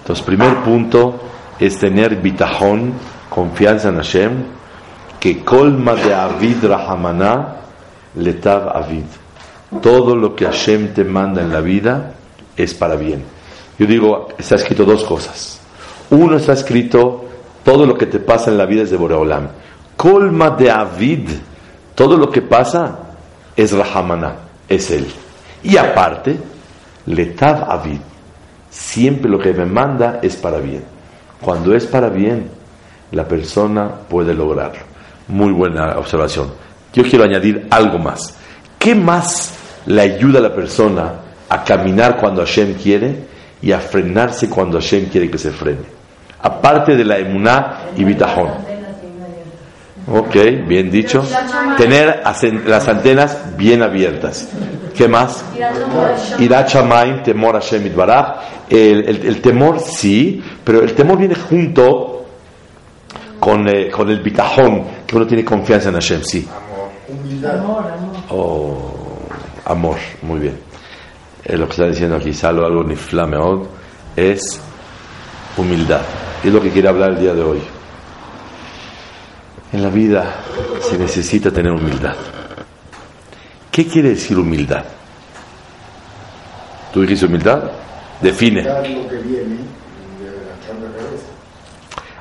Entonces, 0.00 0.24
primer 0.24 0.62
punto 0.62 1.20
es 1.58 1.78
tener 1.78 2.16
bitajón, 2.16 2.92
confianza 3.28 3.88
en 3.88 3.96
Hashem, 3.96 4.44
que 5.20 5.42
colma 5.42 5.94
de 5.94 6.14
Avid 6.14 6.64
Rahamana 6.64 7.56
letav 8.16 8.68
Avid. 8.76 9.04
Todo 9.82 10.14
lo 10.14 10.34
que 10.36 10.44
Hashem 10.44 10.94
te 10.94 11.04
manda 11.04 11.42
en 11.42 11.52
la 11.52 11.60
vida 11.60 12.12
es 12.56 12.74
para 12.74 12.96
bien. 12.96 13.24
Yo 13.78 13.86
digo, 13.86 14.28
está 14.38 14.54
escrito 14.56 14.84
dos 14.84 15.04
cosas. 15.04 15.60
Uno 16.10 16.36
está 16.36 16.52
escrito, 16.52 17.23
todo 17.64 17.86
lo 17.86 17.96
que 17.96 18.06
te 18.06 18.20
pasa 18.20 18.50
en 18.50 18.58
la 18.58 18.66
vida 18.66 18.82
es 18.82 18.90
de 18.90 18.96
Boreolam. 18.96 19.48
Colma 19.96 20.50
de 20.50 20.70
Avid, 20.70 21.30
todo 21.94 22.16
lo 22.16 22.30
que 22.30 22.42
pasa 22.42 22.98
es 23.56 23.72
Rahamana, 23.72 24.34
es 24.68 24.90
él. 24.90 25.06
Y 25.62 25.76
aparte, 25.76 26.36
Letav 27.06 27.70
Avid, 27.70 28.00
siempre 28.70 29.30
lo 29.30 29.38
que 29.38 29.52
me 29.52 29.64
manda 29.64 30.18
es 30.22 30.36
para 30.36 30.58
bien. 30.58 30.84
Cuando 31.40 31.74
es 31.74 31.86
para 31.86 32.10
bien, 32.10 32.50
la 33.12 33.26
persona 33.26 33.88
puede 34.08 34.34
lograrlo. 34.34 34.82
Muy 35.28 35.52
buena 35.52 35.98
observación. 35.98 36.52
Yo 36.92 37.02
quiero 37.02 37.24
añadir 37.24 37.66
algo 37.70 37.98
más. 37.98 38.36
¿Qué 38.78 38.94
más 38.94 39.54
le 39.86 40.02
ayuda 40.02 40.38
a 40.38 40.42
la 40.42 40.54
persona 40.54 41.14
a 41.48 41.64
caminar 41.64 42.18
cuando 42.18 42.42
Hashem 42.42 42.74
quiere 42.74 43.24
y 43.62 43.72
a 43.72 43.78
frenarse 43.78 44.50
cuando 44.50 44.78
Hashem 44.78 45.06
quiere 45.06 45.30
que 45.30 45.38
se 45.38 45.50
frene? 45.50 46.03
Aparte 46.44 46.94
de 46.94 47.04
la 47.04 47.18
emuná 47.18 47.78
y 47.96 48.04
bitajón. 48.04 48.50
Ok, 50.06 50.34
bien 50.66 50.90
dicho. 50.90 51.24
Tener 51.78 52.22
las 52.66 52.88
antenas 52.88 53.56
bien 53.56 53.82
abiertas. 53.82 54.48
¿Qué 54.94 55.08
más? 55.08 55.42
Irachamaim, 56.38 57.22
temor 57.22 57.56
a 57.56 57.60
Shemit 57.60 57.94
Baraj. 57.94 58.36
El, 58.68 59.08
el, 59.26 59.40
temor 59.40 59.80
sí, 59.80 60.42
pero 60.62 60.82
el 60.82 60.94
temor 60.94 61.18
viene 61.18 61.34
junto 61.34 62.26
con, 63.40 63.66
eh, 63.68 63.90
con 63.90 64.10
el 64.10 64.20
bitajón, 64.20 64.84
que 65.06 65.16
uno 65.16 65.26
tiene 65.26 65.44
confianza 65.44 65.88
en 65.88 65.94
Hashem, 65.94 66.22
sí. 66.22 66.48
Amor, 67.42 67.84
amor. 67.92 68.14
Oh, 68.30 68.92
amor, 69.64 69.96
muy 70.22 70.40
bien. 70.40 70.58
Eh, 71.44 71.56
lo 71.56 71.66
que 71.66 71.72
está 71.72 71.86
diciendo 71.86 72.16
aquí, 72.16 72.32
Salo, 72.32 72.64
algo 72.66 72.82
ni 72.84 72.96
flameod, 72.96 73.66
es 74.16 74.60
humildad. 75.56 76.02
Y 76.44 76.48
es 76.48 76.52
lo 76.52 76.60
que 76.60 76.70
quiere 76.70 76.88
hablar 76.88 77.12
el 77.12 77.20
día 77.20 77.32
de 77.32 77.42
hoy. 77.42 77.62
En 79.72 79.82
la 79.82 79.88
vida 79.88 80.36
se 80.82 80.98
necesita 80.98 81.50
tener 81.50 81.72
humildad. 81.72 82.14
¿Qué 83.70 83.86
quiere 83.86 84.10
decir 84.10 84.38
humildad? 84.38 84.84
¿Tú 86.92 87.00
dijiste 87.00 87.24
humildad? 87.24 87.70
Define. 88.20 88.62
Dar 88.62 88.86
lo 88.88 89.08
que 89.08 89.16
viene 89.16 89.56
y 90.20 90.28
agachar 90.28 90.76
la 90.80 90.90
cabeza. 90.96 91.26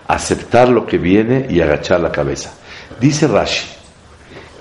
Aceptar 0.07 0.69
lo 0.69 0.85
que 0.85 0.97
viene 0.97 1.45
y 1.49 1.61
agachar 1.61 1.99
la 1.99 2.11
cabeza. 2.11 2.53
Dice 2.99 3.27
Rashi. 3.27 3.67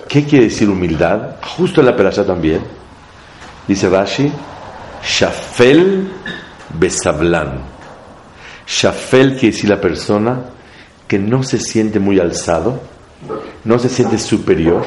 ¿Qué 0.09 0.25
quiere 0.25 0.45
decir 0.45 0.69
humildad? 0.69 1.37
Justo 1.57 1.79
en 1.79 1.87
la 1.87 1.95
perasha 1.95 2.25
también. 2.25 2.61
Dice 3.65 3.89
Rashi. 3.89 4.29
Shafel 5.01 6.11
besablan. 6.77 7.72
Shafel 8.65 9.31
quiere 9.33 9.55
decir 9.55 9.69
la 9.69 9.79
persona 9.79 10.41
que 11.07 11.19
no 11.19 11.43
se 11.43 11.59
siente 11.59 11.99
muy 11.99 12.19
alzado, 12.19 12.79
no 13.63 13.79
se 13.79 13.89
siente 13.89 14.17
superior. 14.17 14.83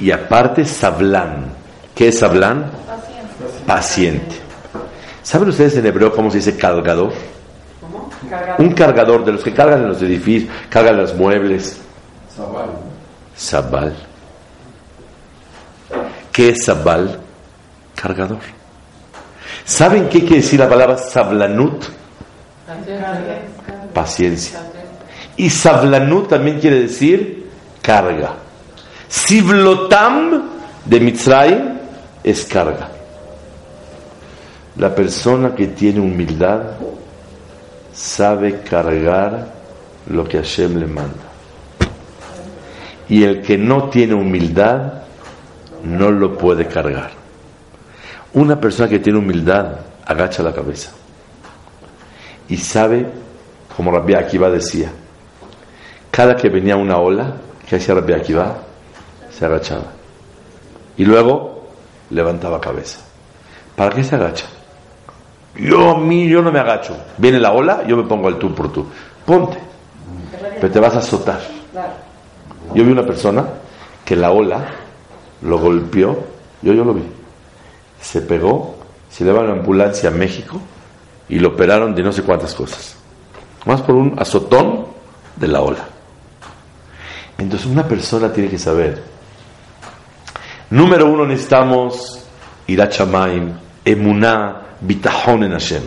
Y 0.00 0.10
aparte, 0.10 0.64
sablan. 0.64 1.52
¿Qué 1.94 2.08
es 2.08 2.18
sablan? 2.18 2.70
Paciente. 2.86 3.64
Paciente. 3.66 4.36
¿Saben 5.22 5.48
ustedes 5.48 5.76
en 5.76 5.86
hebreo 5.86 6.12
cómo 6.14 6.30
se 6.30 6.38
dice 6.38 6.56
cargador? 6.56 7.12
Un 8.58 8.72
cargador 8.72 9.24
de 9.24 9.32
los 9.32 9.42
que 9.42 9.52
cargan 9.52 9.82
en 9.82 9.88
los 9.88 10.02
edificios, 10.02 10.52
cargan 10.68 10.96
los 10.96 11.14
muebles. 11.14 11.78
Zabal. 12.34 12.70
Sabal. 13.34 13.96
¿Qué 16.32 16.50
es 16.50 16.64
sabal? 16.64 17.18
Cargador. 17.94 18.40
¿Saben 19.64 20.08
qué 20.08 20.20
quiere 20.20 20.36
decir 20.36 20.60
la 20.60 20.68
palabra 20.68 20.98
sablanut? 20.98 21.95
Paciencia. 23.92 24.60
Y 25.36 25.50
sablanut 25.50 26.28
también 26.28 26.60
quiere 26.60 26.80
decir 26.80 27.46
carga. 27.82 28.34
Sivlotam 29.08 30.42
de 30.84 31.00
Mitzrayim 31.00 31.78
es 32.24 32.44
carga. 32.44 32.90
La 34.76 34.94
persona 34.94 35.54
que 35.54 35.68
tiene 35.68 36.00
humildad 36.00 36.62
sabe 37.92 38.60
cargar 38.60 39.54
lo 40.08 40.24
que 40.24 40.38
Hashem 40.38 40.76
le 40.76 40.86
manda. 40.86 41.24
Y 43.08 43.22
el 43.22 43.42
que 43.42 43.56
no 43.56 43.88
tiene 43.88 44.14
humildad 44.14 45.04
no 45.84 46.10
lo 46.10 46.36
puede 46.36 46.66
cargar. 46.66 47.10
Una 48.34 48.60
persona 48.60 48.88
que 48.88 48.98
tiene 48.98 49.18
humildad 49.18 49.76
agacha 50.04 50.42
la 50.42 50.52
cabeza 50.52 50.95
y 52.48 52.56
sabe, 52.56 53.06
como 53.76 53.90
Rabbi 53.90 54.14
Akiva 54.14 54.50
decía, 54.50 54.90
cada 56.10 56.36
que 56.36 56.48
venía 56.48 56.76
una 56.76 56.98
ola, 56.98 57.34
¿qué 57.68 57.76
hacía 57.76 57.94
Rabbi 57.94 58.12
Akiva? 58.12 58.56
Se 59.30 59.44
agachaba. 59.44 59.84
Y 60.96 61.04
luego 61.04 61.68
levantaba 62.10 62.60
cabeza. 62.60 63.00
¿Para 63.74 63.94
qué 63.94 64.02
se 64.02 64.14
agacha? 64.14 64.46
Yo 65.56 65.90
a 65.90 65.98
mí, 65.98 66.28
yo 66.28 66.42
no 66.42 66.52
me 66.52 66.58
agacho. 66.58 66.96
Viene 67.18 67.38
la 67.38 67.52
ola, 67.52 67.84
yo 67.86 67.96
me 67.96 68.04
pongo 68.04 68.28
al 68.28 68.38
tú 68.38 68.54
por 68.54 68.72
tú. 68.72 68.86
Ponte. 69.24 69.58
Pero 70.60 70.72
te 70.72 70.80
vas 70.80 70.94
a 70.94 70.98
azotar. 70.98 71.40
Yo 72.74 72.84
vi 72.84 72.92
una 72.92 73.04
persona 73.04 73.44
que 74.04 74.16
la 74.16 74.30
ola 74.30 74.66
lo 75.42 75.58
golpeó, 75.58 76.16
yo, 76.62 76.72
yo 76.72 76.84
lo 76.84 76.94
vi. 76.94 77.02
Se 78.00 78.22
pegó, 78.22 78.76
se 79.10 79.24
lleva 79.24 79.40
a 79.40 79.44
la 79.44 79.52
ambulancia 79.52 80.08
a 80.08 80.12
México 80.12 80.60
y 81.28 81.38
lo 81.38 81.48
operaron 81.48 81.94
de 81.94 82.02
no 82.02 82.12
sé 82.12 82.22
cuántas 82.22 82.54
cosas. 82.54 82.96
Más 83.64 83.82
por 83.82 83.94
un 83.94 84.14
azotón 84.18 84.86
de 85.36 85.48
la 85.48 85.60
ola. 85.60 85.84
Entonces 87.38 87.66
una 87.66 87.86
persona 87.86 88.32
tiene 88.32 88.48
que 88.48 88.58
saber. 88.58 89.02
Número 90.70 91.06
uno 91.06 91.26
necesitamos 91.26 92.20
irachamaim, 92.66 93.52
emuná, 93.84 94.62
bitajón 94.80 95.44
en 95.44 95.52
Hashem. 95.52 95.82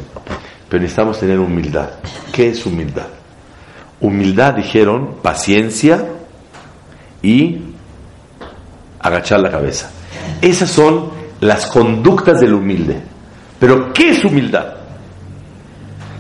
Pero 0.70 0.82
necesitamos 0.82 1.20
tener 1.20 1.40
humildad. 1.40 1.90
¿Qué 2.32 2.50
es 2.50 2.66
humildad? 2.66 3.08
Humildad, 4.02 4.54
dijeron, 4.54 5.16
paciencia 5.22 6.06
y 7.22 7.62
agachar 9.00 9.40
la 9.40 9.52
cabeza. 9.52 9.90
Esas 10.42 10.70
son 10.70 11.10
las 11.42 11.66
conductas 11.68 12.40
del 12.40 12.54
humilde. 12.54 13.02
Pero 13.60 13.92
¿qué 13.92 14.12
es 14.12 14.24
humildad? 14.24 14.79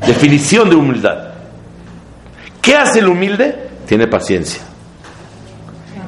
Definición 0.05 0.69
de 0.69 0.75
humildad. 0.75 1.29
¿Qué 2.61 2.75
hace 2.75 2.99
el 2.99 3.07
humilde? 3.07 3.69
Tiene 3.85 4.07
paciencia. 4.07 4.61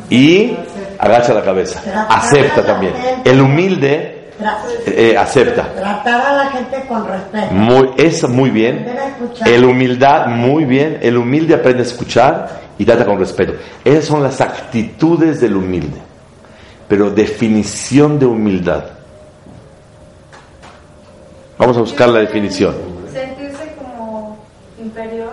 Y 0.10 0.56
agacha 1.00 1.34
la 1.34 1.44
cabeza. 1.44 1.82
Acepta 2.10 2.66
también. 2.66 2.94
El 3.24 3.42
humilde 3.42 4.32
Tra- 4.40 4.58
eh, 4.88 5.16
acepta. 5.18 5.72
Tratar 5.74 6.22
a 6.22 6.34
la 6.44 6.46
gente 6.52 6.84
con 6.88 7.08
respeto. 7.08 7.54
Muy, 7.54 7.92
es 7.98 8.28
muy 8.28 8.50
bien. 8.50 8.86
El 9.46 9.66
humildad, 9.66 10.28
muy 10.28 10.66
bien. 10.66 11.00
El 11.02 11.18
humilde 11.18 11.56
aprende 11.56 11.84
a 11.84 11.86
escuchar 11.86 12.62
y 12.78 12.86
trata 12.86 13.06
con 13.06 13.20
respeto. 13.20 13.54
Esas 13.86 14.06
son 14.06 14.22
las 14.24 14.42
actitudes 14.42 15.40
del 15.40 15.56
humilde. 15.56 15.98
Pero 16.88 17.10
definición 17.10 18.20
de 18.20 18.26
humildad. 18.26 18.84
Vamos 21.58 21.78
a 21.78 21.80
buscar 21.82 22.10
la 22.10 22.20
definición. 22.20 22.76
Sentirse 23.14 23.76
como 23.78 24.38
inferior. 24.82 25.32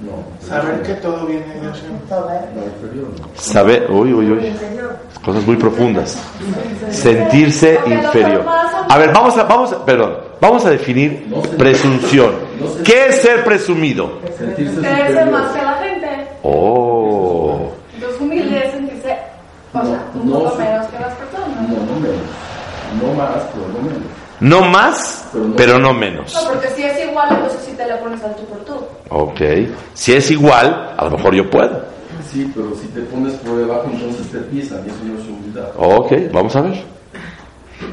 No. 0.00 0.46
Saber 0.46 0.82
que 0.82 0.94
todo 0.94 1.26
viene 1.26 1.44
de. 1.46 1.66
Inferior 1.66 3.08
no. 3.20 3.28
Saber, 3.34 3.86
uy, 3.90 4.12
uy, 4.14 4.32
uy, 4.32 4.52
cosas 5.22 5.46
muy 5.46 5.56
profundas. 5.56 6.18
Sentirse 6.90 7.78
inferior. 7.84 8.44
A 8.88 8.96
ver, 8.98 9.12
vamos 9.12 9.36
a, 9.36 9.44
vamos 9.44 9.72
a, 9.72 9.84
perdón, 9.84 10.16
vamos 10.40 10.64
a 10.64 10.70
definir 10.70 11.26
presunción. 11.58 12.32
¿Qué 12.82 13.08
es 13.08 13.20
ser 13.20 13.44
presumido? 13.44 14.18
Sentirse 14.38 14.80
más 15.26 15.52
que 15.52 15.62
la 15.62 15.74
gente. 15.74 16.28
Oh, 16.42 17.70
Entonces 17.94 18.20
humilde 18.20 18.66
es 18.66 18.72
sentirse, 18.72 19.18
o 19.74 19.84
sea, 19.84 20.02
un 20.14 20.30
No, 20.30 20.38
poco 20.44 20.56
menos 20.56 20.86
que 20.86 20.98
las 20.98 21.14
personas. 21.14 21.68
No, 21.68 21.76
no 21.76 22.00
menos. 22.00 22.16
No 23.02 23.14
más, 23.14 23.42
pero 23.52 23.68
no 24.40 24.62
más, 24.62 25.28
pero 25.56 25.78
no 25.78 25.92
menos. 25.92 26.34
No, 26.34 26.50
porque 26.50 26.68
si 26.68 26.82
es 26.82 27.04
igual, 27.06 27.28
entonces 27.30 27.60
sí 27.66 27.72
te 27.76 27.86
le 27.86 27.96
pones 27.96 28.22
al 28.22 28.34
tú 28.36 28.44
por 28.46 28.58
tú. 28.64 28.74
Ok. 29.10 29.40
Si 29.94 30.14
es 30.14 30.30
igual, 30.30 30.94
a 30.96 31.04
lo 31.04 31.10
mejor 31.10 31.34
yo 31.34 31.48
puedo. 31.50 31.84
Sí, 32.30 32.50
pero 32.54 32.74
si 32.74 32.86
te 32.88 33.00
pones 33.02 33.34
por 33.34 33.56
debajo, 33.56 33.88
entonces 33.92 34.30
te 34.30 34.38
pisan 34.38 34.82
y 34.86 34.90
eso 34.90 34.98
no 35.04 35.18
es 35.18 35.28
humildad. 35.28 35.68
Ok, 35.76 36.12
vamos 36.32 36.56
a 36.56 36.62
ver. 36.62 36.82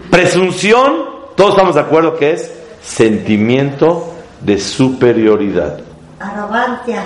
Presunción, 0.10 1.06
todos 1.36 1.52
estamos 1.52 1.76
de 1.76 1.82
acuerdo 1.82 2.16
que 2.16 2.32
es 2.32 2.52
sentimiento 2.82 4.14
de 4.42 4.60
superioridad. 4.60 5.80
Arrogancia. 6.20 7.04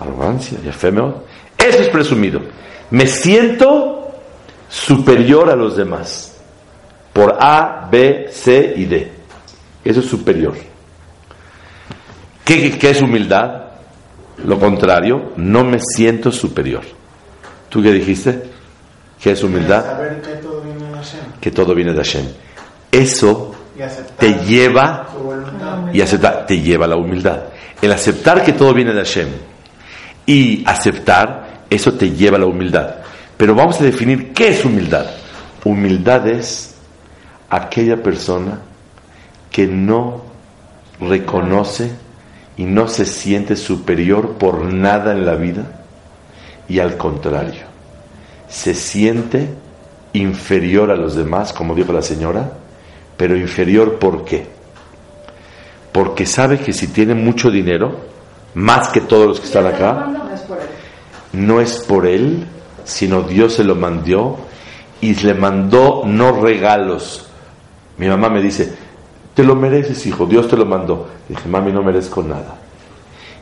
Arrogancia, 0.00 0.58
ya. 0.64 0.70
Eso 0.70 1.78
es 1.80 1.88
presumido. 1.88 2.40
Me 2.90 3.06
siento 3.06 4.10
superior 4.68 5.50
a 5.50 5.56
los 5.56 5.76
demás. 5.76 6.27
Por 7.18 7.36
A, 7.40 7.88
B, 7.90 8.28
C 8.30 8.74
y 8.76 8.84
D. 8.84 9.10
Eso 9.84 9.98
es 9.98 10.06
superior. 10.06 10.54
¿Qué, 12.44 12.60
qué- 12.70 12.78
qué 12.78 12.90
es 12.90 13.02
humildad? 13.02 13.62
Lo 14.44 14.56
contrario, 14.60 15.32
no 15.36 15.64
me 15.64 15.80
siento 15.80 16.30
superior. 16.30 16.82
¿Tú 17.68 17.82
qué 17.82 17.90
dijiste? 17.90 18.40
¿Qué 19.20 19.32
es 19.32 19.42
humildad? 19.42 19.84
Saber 19.84 20.22
que 20.22 20.30
todo 20.36 20.60
viene 20.60 20.84
de 20.86 20.94
Hashem. 20.94 21.20
Que 21.40 21.50
todo 21.50 21.74
viene 21.74 21.90
de 21.92 21.98
Hashem. 21.98 22.26
Eso 22.92 23.52
te 24.16 24.34
lleva 24.44 25.08
y 25.92 26.00
aceptar 26.00 26.46
te 26.46 26.60
lleva 26.60 26.84
a 26.84 26.88
la 26.88 26.96
humildad. 26.96 27.42
El 27.82 27.90
aceptar 27.90 28.44
que 28.44 28.52
todo 28.52 28.72
viene 28.74 28.92
de 28.92 29.00
Hashem 29.00 29.28
y 30.24 30.62
aceptar, 30.64 31.64
eso 31.68 31.94
te 31.94 32.12
lleva 32.12 32.36
a 32.36 32.40
la 32.40 32.46
humildad. 32.46 32.94
Pero 33.36 33.56
vamos 33.56 33.80
a 33.80 33.84
definir 33.84 34.32
qué 34.32 34.50
es 34.50 34.64
humildad. 34.64 35.06
Humildad 35.64 36.28
es 36.28 36.67
aquella 37.50 38.02
persona 38.02 38.60
que 39.50 39.66
no 39.66 40.22
reconoce 41.00 41.92
y 42.56 42.64
no 42.64 42.88
se 42.88 43.04
siente 43.04 43.56
superior 43.56 44.32
por 44.32 44.64
nada 44.72 45.12
en 45.12 45.24
la 45.24 45.36
vida 45.36 45.84
y 46.68 46.80
al 46.80 46.96
contrario, 46.96 47.62
se 48.48 48.74
siente 48.74 49.48
inferior 50.12 50.90
a 50.90 50.96
los 50.96 51.14
demás, 51.14 51.52
como 51.52 51.74
dijo 51.74 51.92
la 51.92 52.02
señora, 52.02 52.52
pero 53.16 53.36
inferior 53.36 53.98
¿por 53.98 54.24
qué? 54.24 54.46
Porque 55.92 56.26
sabe 56.26 56.58
que 56.58 56.72
si 56.72 56.88
tiene 56.88 57.14
mucho 57.14 57.50
dinero, 57.50 57.96
más 58.54 58.88
que 58.88 59.00
todos 59.00 59.26
los 59.26 59.40
que 59.40 59.46
están 59.46 59.66
acá, 59.66 60.06
No, 61.32 61.60
es 61.60 61.80
por 61.80 62.06
él, 62.06 62.46
sino 62.84 63.22
Dios 63.22 63.54
se 63.54 63.64
lo 63.64 63.74
mandó 63.74 64.38
y 65.00 65.14
le 65.14 65.34
mandó 65.34 66.02
no 66.06 66.40
regalos. 66.40 67.27
Mi 67.98 68.08
mamá 68.08 68.28
me 68.28 68.40
dice, 68.40 68.72
te 69.34 69.42
lo 69.44 69.54
mereces, 69.54 70.06
hijo, 70.06 70.26
Dios 70.26 70.48
te 70.48 70.56
lo 70.56 70.64
mandó. 70.64 71.08
Dije, 71.28 71.48
mami, 71.48 71.72
no 71.72 71.82
merezco 71.82 72.22
nada, 72.22 72.56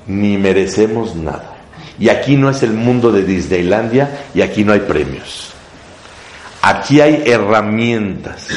ni 0.06 0.36
merecemos 0.36 1.14
nada. 1.14 1.56
Y 1.98 2.08
aquí 2.08 2.36
no 2.36 2.50
es 2.50 2.62
el 2.62 2.72
mundo 2.72 3.10
de 3.12 3.22
Disneylandia 3.22 4.26
y 4.34 4.42
aquí 4.42 4.64
no 4.64 4.72
hay 4.72 4.80
premios. 4.80 5.52
Aquí 6.62 7.00
hay 7.00 7.22
herramientas. 7.26 8.48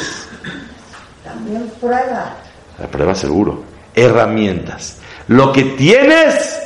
También 1.24 1.72
prueba. 1.80 2.36
La 2.80 2.88
prueba 2.88 3.14
seguro. 3.14 3.64
Herramientas. 3.94 4.98
Lo 5.28 5.52
que 5.52 5.64
tienes 5.64 6.60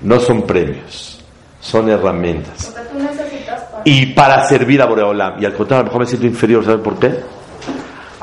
no 0.00 0.18
son 0.20 0.42
premios, 0.42 1.22
son 1.60 1.90
herramientas. 1.90 2.68
Lo 2.68 2.74
que 2.74 2.88
tú 2.88 2.98
necesitas 2.98 3.62
para... 3.64 3.82
Y 3.84 4.06
para 4.06 4.48
servir 4.48 4.80
a 4.80 4.86
Boreolam. 4.86 5.40
Y 5.40 5.44
al 5.44 5.54
contrario, 5.54 5.80
a 5.80 5.82
lo 5.82 5.86
mejor 5.86 6.00
me 6.00 6.06
siento 6.06 6.26
inferior, 6.26 6.64
¿saben 6.64 6.82
por 6.82 6.98
qué? 6.98 7.20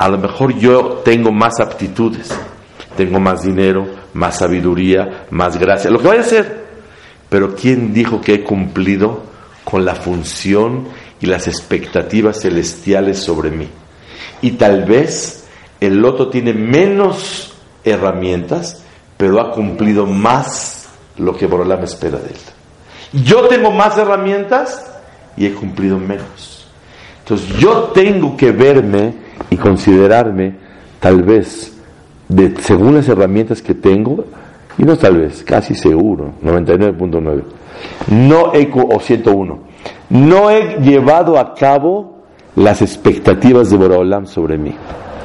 A 0.01 0.09
lo 0.09 0.17
mejor 0.17 0.57
yo 0.57 1.03
tengo 1.05 1.31
más 1.31 1.59
aptitudes, 1.59 2.35
tengo 2.97 3.19
más 3.19 3.43
dinero, 3.43 3.85
más 4.15 4.39
sabiduría, 4.39 5.27
más 5.29 5.59
gracia, 5.59 5.91
lo 5.91 5.99
que 5.99 6.07
vaya 6.07 6.21
a 6.21 6.23
ser. 6.23 6.65
Pero 7.29 7.55
¿quién 7.55 7.93
dijo 7.93 8.19
que 8.19 8.33
he 8.33 8.43
cumplido 8.43 9.21
con 9.63 9.85
la 9.85 9.93
función 9.93 10.87
y 11.19 11.27
las 11.27 11.47
expectativas 11.47 12.41
celestiales 12.41 13.19
sobre 13.19 13.51
mí? 13.51 13.69
Y 14.41 14.53
tal 14.53 14.85
vez 14.85 15.47
el 15.79 16.03
otro 16.03 16.29
tiene 16.29 16.55
menos 16.55 17.53
herramientas, 17.83 18.83
pero 19.17 19.39
ha 19.39 19.51
cumplido 19.51 20.07
más 20.07 20.89
lo 21.19 21.37
que 21.37 21.45
Boreolam 21.45 21.83
espera 21.83 22.17
de 22.17 22.29
él. 22.29 23.23
Yo 23.23 23.47
tengo 23.47 23.69
más 23.69 23.99
herramientas 23.99 24.83
y 25.37 25.45
he 25.45 25.53
cumplido 25.53 25.99
menos. 25.99 26.65
Entonces 27.19 27.55
yo 27.59 27.91
tengo 27.93 28.35
que 28.35 28.51
verme 28.51 29.29
y 29.51 29.57
considerarme 29.57 30.55
tal 30.99 31.21
vez 31.21 31.77
de, 32.27 32.55
según 32.61 32.95
las 32.95 33.07
herramientas 33.07 33.61
que 33.61 33.75
tengo, 33.75 34.25
y 34.77 34.83
no 34.83 34.97
tal 34.97 35.17
vez, 35.17 35.43
casi 35.43 35.75
seguro, 35.75 36.31
99.9, 36.43 37.43
no 38.09 38.53
he, 38.53 38.71
o 38.73 38.99
101, 38.99 39.59
no 40.09 40.49
he 40.49 40.79
llevado 40.79 41.37
a 41.37 41.53
cabo 41.53 42.21
las 42.55 42.81
expectativas 42.81 43.69
de 43.69 43.77
Boraholam 43.77 44.25
sobre 44.25 44.57
mí. 44.57 44.73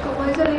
Como 0.05 0.29
dice 0.29 0.43
el 0.43 0.59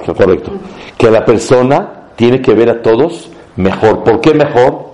está 0.00 0.14
correcto. 0.14 0.52
Que 0.96 1.10
la 1.10 1.24
persona 1.24 2.08
tiene 2.16 2.40
que 2.40 2.54
ver 2.54 2.70
a 2.70 2.82
todos 2.82 3.30
mejor. 3.56 4.04
¿Por 4.04 4.20
qué 4.20 4.34
mejor? 4.34 4.92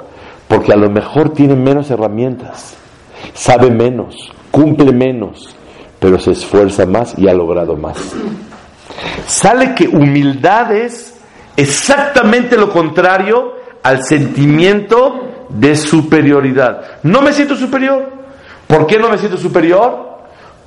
Porque 0.48 0.72
a 0.72 0.76
lo 0.76 0.88
mejor 0.88 1.34
tiene 1.34 1.54
menos 1.54 1.90
herramientas, 1.90 2.74
sabe 3.34 3.70
menos, 3.70 4.32
cumple 4.50 4.92
menos, 4.92 5.54
pero 5.98 6.18
se 6.18 6.32
esfuerza 6.32 6.87
más 6.87 7.14
y 7.18 7.28
ha 7.28 7.34
logrado 7.34 7.76
más. 7.76 7.96
Sale 9.26 9.74
que 9.74 9.88
humildad 9.88 10.72
es 10.72 11.14
exactamente 11.56 12.56
lo 12.56 12.70
contrario 12.70 13.54
al 13.82 14.04
sentimiento 14.04 15.46
de 15.48 15.76
superioridad. 15.76 17.00
No 17.02 17.22
me 17.22 17.32
siento 17.32 17.56
superior. 17.56 18.12
¿Por 18.66 18.87
qué 18.87 18.98
no 18.98 19.08
me 19.08 19.18
siento 19.18 19.37
superior? 19.37 20.08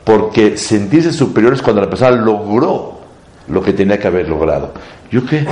Porque 0.03 0.57
sentirse 0.57 1.13
superior 1.13 1.53
es 1.53 1.61
cuando 1.61 1.81
la 1.81 1.89
persona 1.89 2.11
logró 2.11 2.99
lo 3.47 3.61
que 3.61 3.73
tenía 3.73 3.99
que 3.99 4.07
haber 4.07 4.27
logrado. 4.27 4.73
¿Yo 5.11 5.25
qué? 5.25 5.45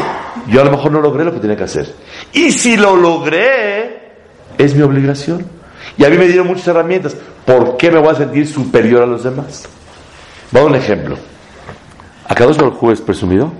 Yo 0.47 0.61
a 0.61 0.65
lo 0.65 0.71
mejor 0.71 0.91
no 0.91 1.01
logré 1.01 1.25
lo 1.25 1.33
que 1.33 1.39
tenía 1.39 1.55
que 1.55 1.65
hacer. 1.65 1.93
Y 2.33 2.51
si 2.51 2.77
lo 2.77 2.95
logré, 2.95 4.13
es 4.57 4.73
mi 4.73 4.81
obligación. 4.81 5.58
Y 5.97 6.05
a 6.05 6.09
mí 6.09 6.17
me 6.17 6.27
dieron 6.27 6.47
muchas 6.47 6.67
herramientas. 6.67 7.15
¿Por 7.45 7.77
qué 7.77 7.91
me 7.91 7.99
voy 7.99 8.09
a 8.09 8.15
sentir 8.15 8.47
superior 8.47 9.03
a 9.03 9.05
los 9.05 9.23
demás? 9.23 9.67
Vamos 10.51 10.67
a 10.67 10.71
un 10.71 10.75
ejemplo. 10.75 11.17
¿Acá 12.27 12.45
dos 12.45 12.57
es 12.93 13.01
presumido? 13.01 13.51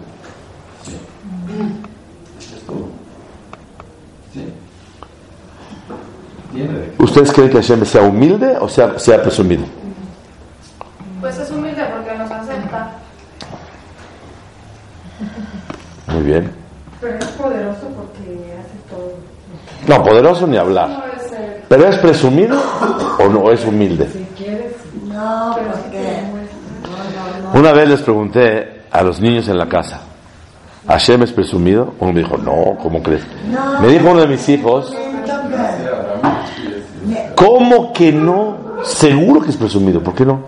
De 6.54 6.94
¿Ustedes 6.98 7.32
creen 7.32 7.50
que 7.50 7.58
Hashem 7.58 7.86
sea 7.86 8.02
humilde 8.02 8.58
o 8.60 8.68
sea, 8.68 8.98
sea 9.00 9.22
presumido? 9.22 9.64
pues 11.20 11.38
es 11.38 11.52
humilde 11.52 11.84
porque 11.94 12.18
nos 12.18 12.32
acepta. 12.32 12.92
Muy 16.08 16.24
bien. 16.24 16.52
Pero 17.02 17.18
es 17.18 17.26
poderoso 17.26 17.88
porque 17.96 18.56
hace 18.60 18.78
todo. 18.90 19.14
No, 19.88 20.04
poderoso 20.04 20.48
ni 20.48 20.58
hablar. 20.58 21.09
¿Pero 21.70 21.88
es 21.88 21.98
presumido 21.98 22.60
o 23.20 23.30
no 23.30 23.52
es 23.52 23.64
humilde? 23.64 24.10
Si 24.12 24.28
quieres, 24.36 24.74
No. 25.04 25.56
Una 27.54 27.72
vez 27.74 27.90
les 27.90 28.02
pregunté 28.02 28.82
a 28.92 29.04
los 29.04 29.22
niños 29.22 29.48
en 29.48 29.58
la 29.58 29.68
casa, 29.68 30.02
¿Hashem 30.88 31.24
es 31.24 31.32
presumido? 31.32 31.94
Uno 32.00 32.12
me 32.12 32.22
dijo, 32.22 32.38
no, 32.38 32.78
¿cómo 32.82 33.02
crees? 33.04 33.22
No. 33.48 33.82
Me 33.82 33.88
dijo 33.90 34.10
uno 34.10 34.22
de 34.22 34.28
mis 34.28 34.50
hijos, 34.50 34.92
¿cómo 37.36 37.94
que 37.94 38.12
no? 38.12 38.58
Seguro 38.84 39.42
que 39.42 39.52
es 39.52 39.58
presumido, 39.58 40.02
¿por 40.02 40.16
qué 40.16 40.26
no? 40.26 40.42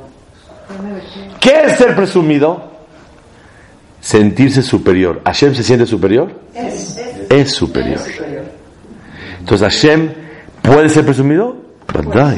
¿Qué 1.40 1.64
es 1.66 1.78
ser 1.78 1.96
presumido? 1.96 2.72
Sentirse 4.00 4.64
superior. 4.64 5.22
¿Hashem 5.24 5.54
se 5.54 5.62
siente 5.64 5.86
superior? 5.86 6.32
Es 7.30 7.52
superior. 7.52 8.00
Entonces, 9.40 9.68
¿Hashem 9.68 10.21
puede 10.62 10.90
ser 10.90 11.06
presumido? 11.06 11.56
¿Verdad? 11.94 12.36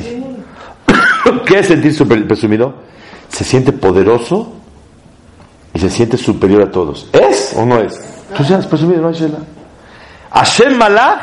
¿Qué 1.46 1.60
es 1.60 1.68
sentir 1.68 1.94
super- 1.94 2.28
presumido? 2.28 2.74
Se 3.30 3.44
siente 3.44 3.72
poderoso 3.72 4.54
y 5.74 5.80
se 5.80 5.90
siente 5.90 6.18
superior 6.18 6.62
a 6.64 6.72
todos. 6.72 7.10
¿Es 7.14 7.54
o 7.58 7.66
no 7.66 7.80
es? 7.80 8.00
Tú 8.36 8.44
seas 8.44 8.66
presumido, 8.68 9.02
no 9.02 9.08
hay 9.10 9.14
shela. 9.16 9.40
Hashem 10.32 10.78
Malach, 10.78 11.22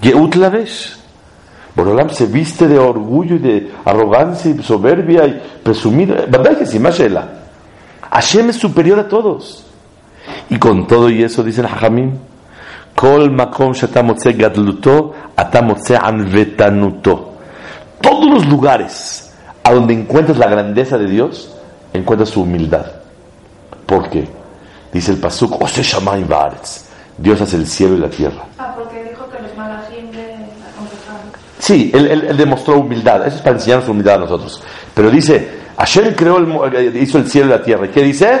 Yeut 0.00 0.34
Lavesh. 0.36 0.96
Borolam 1.76 2.08
se 2.10 2.26
viste 2.26 2.68
de 2.68 2.78
orgullo 2.78 3.34
y 3.34 3.38
de 3.38 3.72
arrogancia 3.84 4.50
y 4.50 4.62
soberbia 4.62 5.26
y 5.26 5.42
presumido. 5.62 6.14
¿Verdad 6.28 6.56
que 6.56 6.66
sí, 6.66 6.78
Mashela? 6.78 7.28
Hashem 8.12 8.50
es 8.50 8.56
superior 8.56 8.98
a 9.00 9.08
todos. 9.08 9.64
Y 10.50 10.58
con 10.58 10.86
todo 10.86 11.10
y 11.10 11.22
eso 11.22 11.42
dicen 11.42 11.66
Hajamim, 11.66 12.12
Kol 12.94 13.30
makom 13.30 13.72
shatamotze 13.72 14.32
gadluto, 14.34 15.12
atamotze 15.36 15.96
anvetanuto. 15.96 17.32
Todos 18.00 18.26
los 18.26 18.46
lugares 18.46 19.32
a 19.62 19.72
donde 19.72 19.94
encuentras 19.94 20.38
la 20.38 20.46
grandeza 20.46 20.96
de 20.98 21.06
Dios, 21.06 21.50
encuentras 21.92 22.28
su 22.30 22.42
humildad. 22.42 22.86
¿Por 23.86 24.08
qué? 24.10 24.28
Dice 24.92 25.10
el 25.12 25.18
Pasuk, 25.18 25.60
Ose 25.60 25.82
Shamayim 25.82 26.28
Baaretz. 26.28 26.84
Dios 27.18 27.40
hace 27.40 27.56
el 27.56 27.66
cielo 27.66 27.94
y 27.96 27.98
la 27.98 28.10
tierra. 28.10 28.42
Ah, 28.58 28.74
porque 28.76 29.02
dijo 29.04 29.28
que 29.28 29.40
los 29.42 29.56
malajim 29.56 30.10
le. 30.12 30.34
Sí, 31.58 31.90
él, 31.94 32.06
él- 32.08 32.26
él 32.30 32.36
demostró 32.36 32.78
humildad. 32.78 33.26
Eso 33.26 33.36
es 33.36 33.42
para 33.42 33.56
enseñarnos 33.56 33.88
humildad 33.88 34.16
a 34.16 34.18
nosotros. 34.18 34.62
Pero 34.94 35.10
dice, 35.10 35.60
Hashem 35.78 36.14
creó 36.14 36.38
el, 36.38 36.74
eh, 36.74 36.98
hizo 37.00 37.18
el 37.18 37.28
cielo 37.28 37.46
y 37.48 37.50
la 37.50 37.62
tierra. 37.62 37.86
¿Y 37.86 37.90
qué 37.90 38.02
dice? 38.02 38.40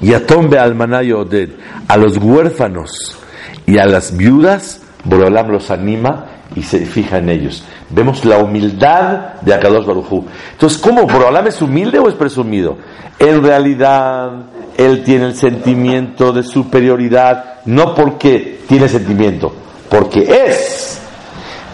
Yatombe 0.00 0.58
almanayo 0.58 1.20
oded. 1.20 1.50
A 1.88 1.96
los 1.96 2.16
huérfanos 2.16 3.18
y 3.66 3.78
a 3.78 3.86
las 3.86 4.16
viudas, 4.16 4.80
Borolam 5.04 5.48
los 5.50 5.70
anima 5.70 6.26
y 6.54 6.62
se 6.62 6.80
fija 6.86 7.18
en 7.18 7.28
ellos. 7.28 7.64
Vemos 7.90 8.24
la 8.24 8.38
humildad 8.38 9.40
de 9.40 9.54
Akadosh 9.54 9.86
Barujú. 9.86 10.26
Entonces, 10.52 10.78
¿cómo? 10.78 11.06
¿Borolam 11.06 11.46
es 11.46 11.60
humilde 11.62 11.98
o 11.98 12.08
es 12.08 12.14
presumido? 12.14 12.78
En 13.18 13.42
realidad, 13.42 14.46
él 14.76 15.04
tiene 15.04 15.26
el 15.26 15.34
sentimiento 15.34 16.32
de 16.32 16.42
superioridad, 16.42 17.60
no 17.66 17.94
porque 17.94 18.60
tiene 18.66 18.88
sentimiento, 18.88 19.52
porque 19.88 20.20
es 20.22 21.00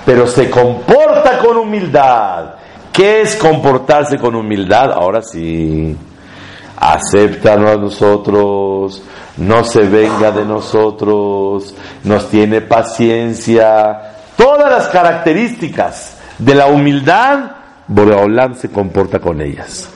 pero 0.07 0.27
se 0.29 0.49
comporta 0.49 1.37
con 1.39 1.59
humildad. 1.59 2.55
¿Qué 2.93 3.23
es 3.23 3.35
comportarse 3.35 4.17
con 4.17 4.37
humildad? 4.37 4.93
Ahora 4.93 5.21
sí, 5.21 5.95
acéptanos 6.77 7.71
a 7.71 7.77
nosotros, 7.77 9.03
no 9.37 9.65
se 9.65 9.83
venga 9.83 10.31
de 10.31 10.45
nosotros, 10.45 11.75
nos 12.05 12.29
tiene 12.29 12.61
paciencia. 12.61 14.15
Todas 14.37 14.71
las 14.71 14.89
características 14.89 16.19
de 16.39 16.55
la 16.55 16.67
humildad, 16.67 17.53
Boreolam 17.89 18.55
se 18.55 18.71
comporta 18.71 19.21
con 19.21 19.41
ellas. 19.41 19.89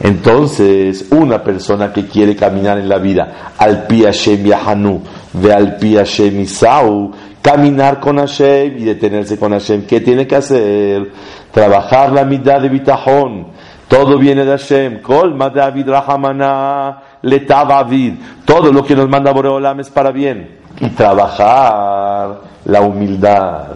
Entonces, 0.00 1.06
una 1.10 1.42
persona 1.42 1.92
que 1.92 2.06
quiere 2.06 2.36
caminar 2.36 2.78
en 2.78 2.88
la 2.88 2.98
vida, 2.98 3.52
al 3.56 3.86
pi 3.86 4.02
Hashem 4.04 4.44
Yahanu, 4.44 5.02
ve 5.32 5.52
al 5.52 5.76
pi 5.76 5.96
Hashem 5.96 6.40
Isau, 6.40 7.12
caminar 7.42 8.00
con 8.00 8.18
Hashem 8.18 8.78
y 8.78 8.84
detenerse 8.84 9.38
con 9.38 9.52
Hashem. 9.52 9.86
¿Qué 9.86 10.00
tiene 10.00 10.26
que 10.26 10.36
hacer? 10.36 11.10
Trabajar 11.50 12.12
la 12.12 12.24
mitad 12.24 12.60
de 12.60 12.68
bitajón. 12.68 13.48
Todo 13.88 14.18
viene 14.18 14.44
de 14.44 14.50
Hashem. 14.50 15.00
Kol 15.00 15.36
David 15.36 15.88
Rahamana 15.88 17.02
letav 17.22 17.72
avid. 17.72 18.14
Todo 18.44 18.70
lo 18.70 18.84
que 18.84 18.94
nos 18.94 19.08
manda 19.08 19.32
Boreolam 19.32 19.80
es 19.80 19.88
para 19.88 20.10
bien. 20.10 20.58
Y 20.78 20.90
trabajar 20.90 22.40
la 22.66 22.80
humildad. 22.82 23.68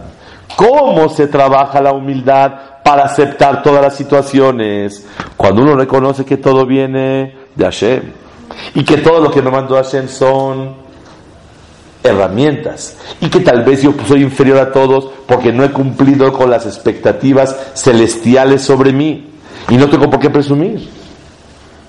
¿Cómo 0.55 1.09
se 1.09 1.27
trabaja 1.27 1.81
la 1.81 1.91
humildad 1.91 2.51
para 2.83 3.05
aceptar 3.05 3.63
todas 3.63 3.81
las 3.81 3.95
situaciones? 3.95 5.07
Cuando 5.35 5.63
uno 5.63 5.75
reconoce 5.75 6.23
que 6.23 6.37
todo 6.37 6.65
viene 6.65 7.35
de 7.55 7.65
Hashem 7.65 8.03
y 8.75 8.83
que 8.83 8.97
todo 8.97 9.19
lo 9.19 9.31
que 9.31 9.41
me 9.41 9.49
mandó 9.49 9.75
Hashem 9.75 10.07
son 10.07 10.75
herramientas 12.03 12.97
y 13.19 13.29
que 13.29 13.39
tal 13.39 13.63
vez 13.63 13.81
yo 13.81 13.93
soy 14.07 14.21
inferior 14.21 14.59
a 14.59 14.71
todos 14.71 15.09
porque 15.25 15.51
no 15.51 15.63
he 15.63 15.71
cumplido 15.71 16.31
con 16.33 16.51
las 16.51 16.65
expectativas 16.65 17.71
celestiales 17.73 18.61
sobre 18.61 18.93
mí 18.93 19.32
y 19.69 19.77
no 19.77 19.89
tengo 19.89 20.09
por 20.09 20.19
qué 20.19 20.29
presumir. 20.29 20.89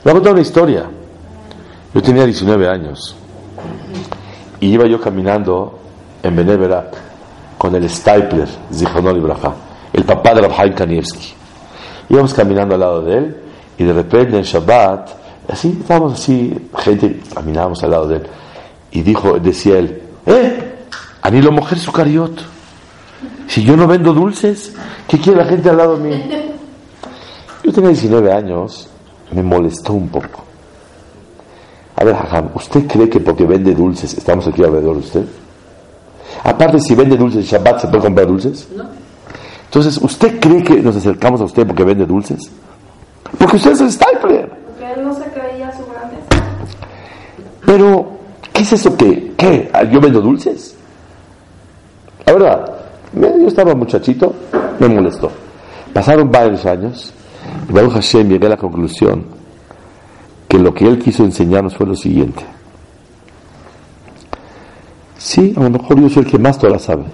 Voy 0.03 0.11
a 0.11 0.15
contar 0.15 0.33
una 0.33 0.43
historia. 0.43 0.85
Yo 1.95 2.03
tenía 2.03 2.25
19 2.25 2.69
años 2.69 3.17
y 4.61 4.69
iba 4.69 4.87
yo 4.87 5.01
caminando 5.01 5.79
en 6.23 6.35
Beneverat 6.35 6.95
con 7.57 7.75
el 7.75 7.89
Stapler, 7.89 8.49
Zichronol 8.73 9.17
Ibraja, 9.17 9.55
el 9.93 10.05
papá 10.05 10.35
de 10.35 10.43
Rabhaim 10.43 10.75
Kanievski. 10.75 11.35
Íbamos 12.09 12.35
caminando 12.35 12.75
al 12.75 12.81
lado 12.81 13.03
de 13.03 13.19
él 13.19 13.37
y 13.79 13.85
de 13.85 13.93
repente 13.93 14.37
en 14.37 14.43
Shabbat, 14.43 15.11
así 15.49 15.79
estábamos 15.81 16.15
así, 16.15 16.69
gente, 16.79 17.21
caminábamos 17.33 17.83
al 17.85 17.91
lado 17.91 18.09
de 18.09 18.17
él 18.17 18.27
y 18.91 19.03
dijo, 19.03 19.39
decía 19.39 19.79
él, 19.79 20.03
¡eh! 20.27 20.75
Anilo 21.23 21.53
mujer 21.53 21.79
sucariot. 21.79 22.33
Si 23.47 23.65
yo 23.65 23.77
no 23.77 23.87
vendo 23.87 24.13
dulces, 24.13 24.75
¿qué 25.09 25.19
quiere 25.19 25.39
la 25.39 25.47
gente 25.47 25.71
al 25.71 25.77
lado 25.77 25.97
mío? 25.97 26.17
Tenía 27.75 27.91
19 27.91 28.33
años, 28.33 28.89
me 29.33 29.43
molestó 29.43 29.95
un 29.95 30.09
poco. 30.09 30.45
A 31.97 32.05
ver, 32.05 32.15
Jajam, 32.15 32.51
¿usted 32.55 32.87
cree 32.87 33.09
que 33.09 33.19
porque 33.19 33.45
vende 33.45 33.75
dulces 33.75 34.17
estamos 34.17 34.47
aquí 34.47 34.63
alrededor 34.63 34.95
de 34.95 35.01
usted? 35.01 35.25
Aparte, 36.45 36.79
si 36.79 36.95
vende 36.95 37.17
dulces 37.17 37.45
Shabbat, 37.45 37.81
¿se 37.81 37.89
puede 37.89 38.05
comprar 38.05 38.29
dulces? 38.29 38.69
No. 38.77 38.85
Entonces, 39.65 39.99
¿usted 40.01 40.39
cree 40.39 40.63
que 40.63 40.77
nos 40.83 40.95
acercamos 40.95 41.41
a 41.41 41.45
usted 41.45 41.67
porque 41.67 41.83
vende 41.83 42.07
dulces? 42.07 42.49
Porque 43.39 43.57
usted 43.57 43.73
es 43.73 43.81
el 43.81 43.91
Stapler. 43.91 44.49
Porque 44.51 44.93
él 44.93 45.05
no 45.05 45.13
se 45.13 45.25
creía 45.25 45.73
su 45.73 45.85
grande. 45.87 46.17
Pero, 47.67 48.07
¿qué 48.53 48.63
es 48.63 48.73
eso 48.73 48.97
que, 48.97 49.33
qué? 49.37 49.69
¿Yo 49.91 50.01
vendo 50.01 50.21
dulces? 50.21 50.77
La 52.25 52.33
verdad, 52.35 52.75
yo 53.15 53.49
estaba 53.49 53.75
muchachito, 53.75 54.33
me 54.79 54.89
molestó. 54.89 55.33
Pasaron 55.93 56.31
varios 56.31 56.65
años 56.67 57.14
y 57.69 57.73
Baruch 57.73 57.93
Hashem 57.93 58.29
llegué 58.29 58.47
a 58.47 58.51
la 58.51 58.57
conclusión 58.57 59.25
que 60.49 60.59
lo 60.59 60.73
que 60.73 60.87
él 60.87 60.99
quiso 60.99 61.25
enseñarnos 61.25 61.77
fue 61.77 61.87
lo 61.87 61.97
siguiente. 61.97 62.45
Sí, 65.17 65.55
a 65.57 65.61
lo 65.61 65.71
mejor 65.71 66.01
yo 66.01 66.09
soy 66.09 66.25
el 66.25 66.31
que 66.31 66.39
más 66.39 66.59
Torah 66.59 66.79
sabe 66.79 67.05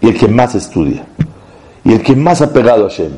y 0.00 0.08
el 0.08 0.18
que 0.18 0.28
más 0.28 0.54
estudia 0.54 1.04
y 1.84 1.92
el 1.92 2.02
que 2.02 2.16
más 2.16 2.40
ha 2.40 2.52
pegado 2.52 2.86
a 2.86 2.88
Hashem. 2.88 3.12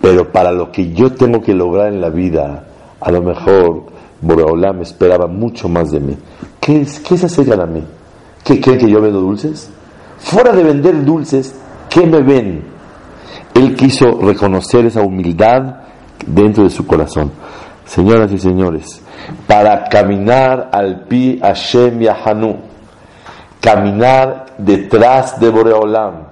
Pero 0.00 0.32
para 0.32 0.50
lo 0.50 0.72
que 0.72 0.92
yo 0.92 1.12
tengo 1.12 1.40
que 1.42 1.54
lograr 1.54 1.92
en 1.92 2.00
la 2.00 2.08
vida, 2.08 2.66
a 3.00 3.10
lo 3.12 3.22
mejor 3.22 3.84
Boreolam 4.20 4.80
esperaba 4.82 5.26
mucho 5.26 5.68
más 5.68 5.90
de 5.90 6.00
mí. 6.00 6.16
¿Qué, 6.60 6.80
es, 6.80 7.00
qué 7.00 7.16
se 7.16 7.26
acercan 7.26 7.60
a 7.60 7.66
mí? 7.66 7.82
¿Qué 8.44 8.60
creen 8.60 8.78
que 8.78 8.90
yo 8.90 9.00
vendo 9.00 9.20
dulces? 9.20 9.70
Fuera 10.18 10.52
de 10.52 10.62
vender 10.62 11.04
dulces, 11.04 11.54
¿qué 11.88 12.06
me 12.06 12.22
ven? 12.22 12.71
Él 13.54 13.76
quiso 13.76 14.20
reconocer 14.20 14.86
esa 14.86 15.02
humildad 15.02 15.76
dentro 16.26 16.64
de 16.64 16.70
su 16.70 16.86
corazón. 16.86 17.32
Señoras 17.84 18.32
y 18.32 18.38
señores, 18.38 19.02
para 19.46 19.84
caminar 19.84 20.70
al 20.72 21.04
pi 21.04 21.38
Hashem 21.42 22.00
Yahanu, 22.00 22.56
caminar 23.60 24.46
detrás 24.56 25.38
de 25.38 25.50
Boreolam 25.50 26.26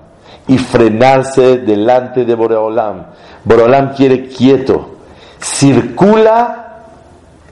y 0.47 0.59
frenarse 0.59 1.59
delante 1.59 2.25
de 2.25 2.35
Boreolam. 2.35 3.07
Boreolam 3.45 3.95
quiere 3.95 4.27
quieto, 4.29 4.97
circula 5.41 6.85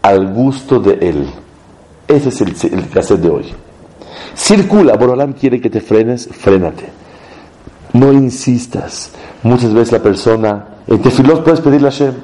al 0.01 0.33
gusto 0.33 0.79
de 0.79 0.95
él. 1.09 1.31
Ese 2.07 2.31
es 2.31 2.41
el, 2.41 2.55
el 2.73 3.21
de 3.21 3.29
hoy. 3.29 3.55
Circula, 4.35 4.95
Boreolam 4.97 5.33
quiere 5.33 5.61
que 5.61 5.69
te 5.69 5.81
frenes, 5.81 6.29
frénate. 6.31 6.99
No 7.93 8.13
insistas. 8.13 9.13
Muchas 9.43 9.73
veces 9.73 9.93
la 9.93 9.99
persona, 10.01 10.67
en 10.87 11.01
tefilot 11.01 11.43
puedes 11.45 11.61
pedirle 11.61 11.89
a 11.89 11.91
Hashem, 11.91 12.15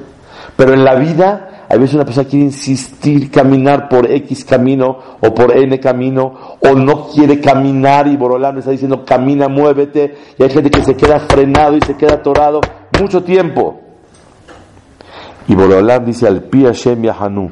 pero 0.55 0.73
en 0.73 0.83
la 0.83 0.95
vida, 0.95 1.65
a 1.69 1.75
veces 1.75 1.95
una 1.95 2.05
persona 2.05 2.27
quiere 2.27 2.45
insistir, 2.45 3.31
caminar 3.31 3.89
por 3.89 4.09
X 4.09 4.45
camino 4.45 4.97
o 5.21 5.33
por 5.33 5.57
N 5.57 5.79
camino, 5.79 6.57
o 6.59 6.73
no 6.75 7.07
quiere 7.07 7.39
caminar 7.39 8.07
y 8.07 8.15
Borolam 8.15 8.55
le 8.55 8.59
está 8.59 8.71
diciendo 8.71 9.03
camina, 9.03 9.47
muévete, 9.47 10.15
y 10.37 10.43
hay 10.43 10.49
gente 10.49 10.69
que 10.69 10.83
se 10.83 10.95
queda 10.95 11.19
frenado 11.19 11.75
y 11.75 11.81
se 11.81 11.95
queda 11.95 12.15
atorado 12.15 12.61
mucho 12.99 13.23
tiempo. 13.23 13.81
Y 15.47 15.55
Borolam 15.55 16.05
dice 16.05 16.27
al 16.27 16.43
Pi 16.43 16.63
Hashem 16.63 17.03
Yahanu, 17.03 17.51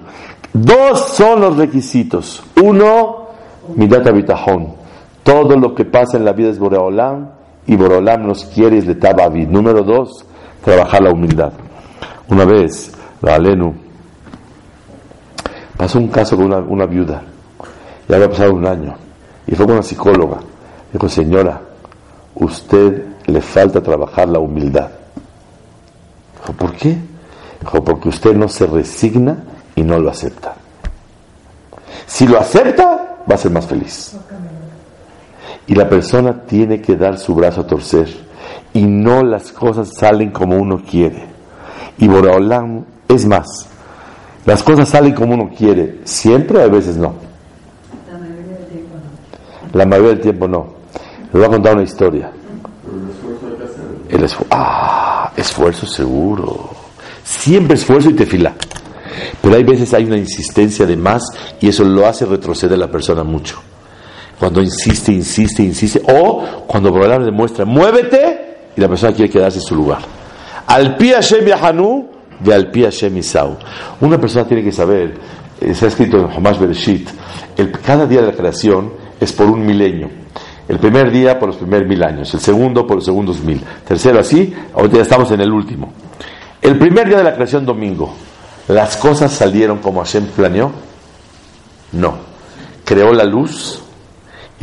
dos 0.53 0.99
son 1.09 1.41
los 1.41 1.57
requisitos. 1.57 2.43
Uno, 2.61 3.27
Midat 3.75 4.07
Abitahon. 4.07 4.83
Todo 5.23 5.55
lo 5.57 5.73
que 5.73 5.85
pasa 5.85 6.17
en 6.17 6.25
la 6.25 6.33
vida 6.33 6.49
es 6.49 6.59
Boreolam 6.59 7.29
y 7.65 7.75
Boreolam 7.75 8.27
nos 8.27 8.45
quiere 8.45 8.81
de 8.81 8.95
Tabavid. 8.95 9.47
Número 9.47 9.83
dos, 9.83 10.25
trabajar 10.63 11.01
la 11.01 11.11
humildad. 11.11 11.53
Una 12.29 12.45
vez, 12.45 12.91
la 13.21 13.35
Alenu, 13.35 13.73
pasó 15.77 15.99
un 15.99 16.07
caso 16.09 16.35
con 16.35 16.45
una, 16.45 16.57
una 16.57 16.85
viuda. 16.85 17.23
Ya 18.07 18.15
había 18.15 18.29
pasado 18.29 18.53
un 18.53 18.65
año. 18.65 18.95
Y 19.47 19.55
fue 19.55 19.65
con 19.65 19.75
una 19.75 19.83
psicóloga. 19.83 20.39
Dijo, 20.91 21.09
señora, 21.09 21.61
usted 22.35 23.05
le 23.27 23.41
falta 23.41 23.81
trabajar 23.81 24.27
la 24.29 24.39
humildad. 24.39 24.89
Dijo, 26.39 26.53
¿por 26.53 26.73
qué? 26.73 26.97
Dijo, 27.59 27.83
porque 27.83 28.09
usted 28.09 28.35
no 28.35 28.47
se 28.47 28.65
resigna 28.65 29.43
y 29.75 29.83
no 29.83 29.99
lo 29.99 30.09
acepta. 30.09 30.55
Si 32.05 32.27
lo 32.27 32.39
acepta, 32.39 33.17
va 33.29 33.35
a 33.35 33.37
ser 33.37 33.51
más 33.51 33.65
feliz. 33.65 34.15
Y 35.67 35.75
la 35.75 35.87
persona 35.87 36.41
tiene 36.45 36.81
que 36.81 36.95
dar 36.95 37.17
su 37.17 37.33
brazo 37.35 37.61
a 37.61 37.67
torcer. 37.67 38.07
Y 38.73 38.83
no 38.83 39.23
las 39.23 39.51
cosas 39.51 39.93
salen 39.97 40.31
como 40.31 40.57
uno 40.57 40.81
quiere. 40.83 41.25
Y 41.97 42.07
Boraholam 42.07 42.85
es 43.07 43.25
más. 43.25 43.47
Las 44.45 44.61
cosas 44.61 44.89
salen 44.89 45.13
como 45.13 45.35
uno 45.35 45.49
quiere. 45.55 46.01
Siempre, 46.03 46.61
a 46.61 46.67
veces 46.67 46.97
no. 46.97 47.13
La 49.73 49.85
mayoría 49.85 50.11
del 50.11 50.21
tiempo 50.21 50.47
no. 50.47 50.67
Les 51.25 51.33
voy 51.33 51.45
a 51.45 51.49
contar 51.49 51.73
una 51.73 51.83
historia. 51.83 52.31
El 54.09 54.23
esfuerzo. 54.23 54.47
Ah, 54.51 55.31
esfuerzo 55.35 55.87
seguro. 55.87 56.69
Siempre 57.23 57.75
esfuerzo 57.75 58.09
y 58.09 58.13
te 58.13 58.25
fila. 58.25 58.53
Pero 59.41 59.55
hay 59.55 59.63
veces 59.63 59.93
hay 59.93 60.05
una 60.05 60.17
insistencia 60.17 60.85
de 60.85 60.97
más 60.97 61.23
y 61.59 61.69
eso 61.69 61.83
lo 61.83 62.05
hace 62.05 62.25
retroceder 62.25 62.75
a 62.75 62.85
la 62.85 62.91
persona 62.91 63.23
mucho. 63.23 63.61
Cuando 64.43 64.61
insiste, 64.61 65.13
insiste, 65.13 65.63
insiste. 65.63 66.01
O 66.05 66.43
cuando 66.67 66.91
Borolam 66.91 67.21
le 67.21 67.27
demuestra, 67.27 67.63
muévete 67.63 68.71
y 68.75 68.81
la 68.81 68.89
persona 68.89 69.13
quiere 69.13 69.31
quedarse 69.31 69.59
en 69.59 69.63
su 69.63 69.73
lugar. 69.73 69.99
Al 70.67 70.97
pi 70.97 71.13
Hashem 71.13 71.45
Yahanu 71.45 72.09
de 72.41 72.53
al 72.53 72.69
pi 72.69 72.83
Hashem 72.83 73.15
Isau. 73.19 73.55
Una 74.01 74.19
persona 74.19 74.45
tiene 74.45 74.61
que 74.61 74.73
saber, 74.73 75.13
eh, 75.61 75.73
se 75.73 75.85
ha 75.85 75.87
escrito 75.87 76.17
en 76.17 76.29
Hamash 76.29 76.59
Bereshit, 76.59 77.07
cada 77.85 78.05
día 78.05 78.19
de 78.19 78.27
la 78.27 78.33
creación 78.33 78.91
es 79.17 79.31
por 79.31 79.47
un 79.47 79.65
milenio. 79.65 80.09
El 80.67 80.77
primer 80.77 81.09
día 81.09 81.39
por 81.39 81.47
los 81.47 81.55
primeros 81.55 81.87
mil 81.87 82.03
años, 82.03 82.33
el 82.33 82.41
segundo 82.41 82.85
por 82.85 82.97
los 82.97 83.05
segundos 83.05 83.39
mil, 83.39 83.63
tercero 83.87 84.19
así, 84.19 84.53
ahorita 84.75 84.97
ya 84.97 85.03
estamos 85.03 85.31
en 85.31 85.39
el 85.39 85.53
último. 85.53 85.93
El 86.61 86.77
primer 86.77 87.07
día 87.07 87.19
de 87.19 87.23
la 87.23 87.33
creación, 87.33 87.65
domingo, 87.65 88.13
¿las 88.67 88.97
cosas 88.97 89.31
salieron 89.31 89.77
como 89.77 90.03
Hashem 90.03 90.25
planeó? 90.35 90.69
No. 91.93 92.33
Creó 92.83 93.13
la 93.13 93.23
luz 93.23 93.79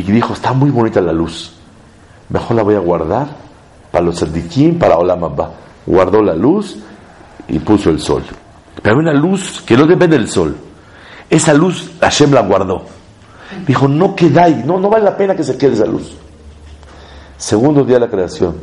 y 0.01 0.13
dijo, 0.13 0.35
está 0.35 0.53
muy 0.53 0.71
bonita 0.71 1.01
la 1.01 1.13
luz, 1.13 1.53
mejor 2.29 2.57
la 2.57 2.63
voy 2.63 2.75
a 2.75 2.81
guardar 2.81 3.29
para 3.91 4.05
los 4.05 4.17
tzadikim, 4.17 4.79
para 4.79 4.97
Olam 4.97 5.25
Abba. 5.25 5.51
Guardó 5.87 6.23
la 6.23 6.35
luz 6.35 6.77
y 7.49 7.59
puso 7.59 7.91
el 7.91 8.01
sol. 8.01 8.23
Pero 8.83 8.99
una 8.99 9.13
luz 9.13 9.63
que 9.63 9.77
no 9.77 9.87
depende 9.87 10.17
del 10.17 10.29
sol. 10.29 10.57
Esa 11.29 11.53
luz 11.53 11.91
Hashem 12.01 12.33
la 12.33 12.43
guardó. 12.43 12.83
Dijo, 13.67 13.89
no 13.89 14.15
queda 14.15 14.45
ahí, 14.45 14.63
no, 14.65 14.79
no 14.79 14.89
vale 14.89 15.05
la 15.05 15.17
pena 15.17 15.35
que 15.35 15.43
se 15.43 15.57
quede 15.57 15.75
esa 15.75 15.87
luz. 15.87 16.17
Segundo 17.37 17.85
día 17.85 17.97
de 17.97 18.01
la 18.01 18.11
creación. 18.11 18.57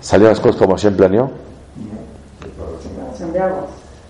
¿Salieron 0.00 0.32
las 0.32 0.40
cosas 0.40 0.56
como 0.56 0.74
Hashem 0.74 0.96
planeó? 0.96 1.30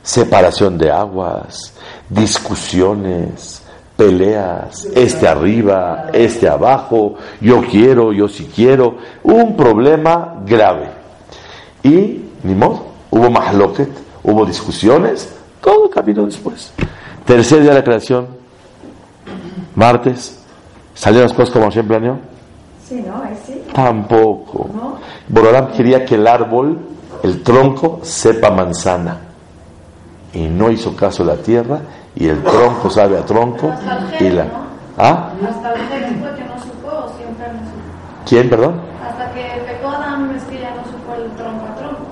Separación 0.03 0.76
de 0.76 0.91
aguas, 0.91 1.72
discusiones, 2.11 3.62
peleas, 3.97 4.86
este 4.95 5.28
arriba, 5.28 6.07
este 6.12 6.49
abajo, 6.49 7.14
yo 7.40 7.62
quiero, 7.62 8.12
yo 8.12 8.28
sí 8.28 8.51
quiero, 8.55 8.97
un 9.22 9.57
problema 9.57 10.42
grave. 10.45 10.90
Y, 11.82 12.22
ni 12.42 12.55
modo, 12.55 12.86
hubo 13.11 13.30
mahloket, 13.30 13.90
hubo 14.22 14.45
discusiones, 14.45 15.32
todo 15.61 15.88
camino 15.88 16.26
después. 16.26 16.72
Tercer 17.24 17.61
día 17.62 17.70
de 17.70 17.78
la 17.78 17.84
creación, 17.84 18.26
martes, 19.74 20.42
¿salieron 20.95 21.28
las 21.28 21.36
cosas 21.36 21.53
como 21.53 21.66
Hashem 21.66 21.86
planeó? 21.86 22.18
Sí, 22.86 23.03
¿no? 23.07 23.22
Ahí 23.22 23.36
sí. 23.47 23.62
Tampoco. 23.72 24.68
Borolam 25.28 25.72
quería 25.72 26.05
que 26.05 26.16
el 26.16 26.26
árbol, 26.26 26.78
el 27.22 27.42
tronco, 27.42 28.01
sepa 28.03 28.51
manzana. 28.51 29.20
Y 30.34 30.49
no 30.49 30.70
hizo 30.70 30.95
caso 30.97 31.24
la 31.24 31.36
tierra, 31.36 31.80
y 32.16 32.28
el 32.28 32.42
tronco 32.42 32.90
sabe 32.90 33.18
a 33.18 33.24
tronco. 33.24 33.72
Y 34.20 34.30
la, 34.30 34.46
¿Ah? 34.96 35.30
Hasta 35.48 35.72
el 35.74 35.80
Génesis 35.88 36.18
fue 36.20 36.34
que 36.34 36.44
no 36.44 36.58
supo 36.60 36.88
o 36.88 37.16
siempre 37.16 37.46
no 37.48 37.58
supo. 37.58 38.24
¿Quién, 38.28 38.48
perdón? 38.48 38.80
Hasta 39.04 39.32
que 39.32 39.42
pecó 39.66 39.88
Adán 39.88 40.32
es 40.36 40.44
que 40.44 40.60
ya 40.60 40.70
no 40.70 40.84
supo 40.84 41.14
el 41.16 41.30
tronco 41.32 41.64
a 41.66 41.74
tronco. 41.74 42.04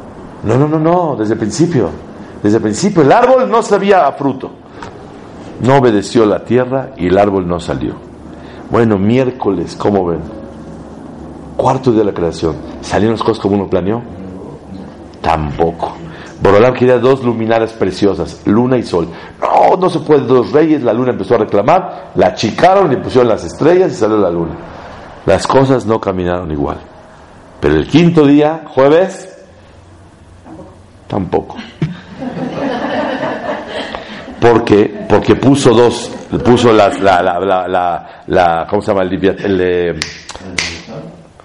No, 0.43 0.57
no, 0.57 0.69
no, 0.69 0.79
no, 0.79 1.17
desde 1.17 1.35
el 1.35 1.39
principio. 1.39 1.91
Desde 2.43 2.57
el 2.57 2.63
principio 2.63 3.03
el 3.03 3.13
árbol 3.13 3.49
no 3.49 3.63
sabía 3.63 4.07
a 4.07 4.13
fruto. 4.13 4.51
No 5.61 5.77
obedeció 5.77 6.27
la 6.27 6.45
tierra 6.45 6.91
y 6.97 7.07
el 7.07 7.17
árbol 7.17 7.47
no 7.47 7.61
salió. 7.61 7.95
Bueno, 8.69 8.99
miércoles, 8.99 9.77
¿cómo 9.77 10.05
ven? 10.07 10.21
Cuarto 11.57 11.93
día 11.93 12.01
de 12.01 12.07
la 12.07 12.15
creación. 12.15 12.57
¿Salieron 12.81 13.15
las 13.17 13.23
cosas 13.23 13.41
como 13.41 13.55
uno 13.55 13.69
planeó? 13.69 14.03
Tampoco. 15.21 15.93
Borolam 16.43 16.75
quería 16.75 16.99
dos 16.99 17.23
luminarias 17.23 17.73
preciosas, 17.73 18.43
luna 18.47 18.77
y 18.77 18.83
sol. 18.83 19.09
No, 19.41 19.77
no 19.77 19.89
se 19.89 20.01
puede, 20.01 20.23
dos 20.23 20.51
reyes, 20.53 20.83
la 20.83 20.93
luna 20.93 21.13
empezó 21.13 21.37
a 21.37 21.39
reclamar, 21.39 22.11
la 22.17 22.29
achicaron, 22.29 22.91
le 22.91 22.97
pusieron 22.97 23.29
las 23.29 23.45
estrellas 23.45 23.93
y 23.93 23.95
salió 23.95 24.17
la 24.19 24.31
luna. 24.31 24.57
Las 25.25 25.47
cosas 25.47 25.87
no 25.87 26.01
caminaron 26.01 26.51
igual. 26.51 26.79
Pero 27.61 27.75
el 27.77 27.87
quinto 27.87 28.27
día, 28.27 28.63
jueves, 28.67 29.29
tampoco. 31.07 31.57
Porque, 34.41 35.05
porque 35.09 35.37
puso 35.37 35.71
dos, 35.73 36.11
puso 36.45 36.73
la, 36.73 36.89
la, 36.89 37.23
la, 37.23 37.69
la, 37.69 38.23
la- 38.27 38.67
¿cómo 38.69 38.83
se 38.83 38.91
llama? 38.93 39.05
El, 39.05 39.13
el, 39.15 39.61
eh, 39.61 39.89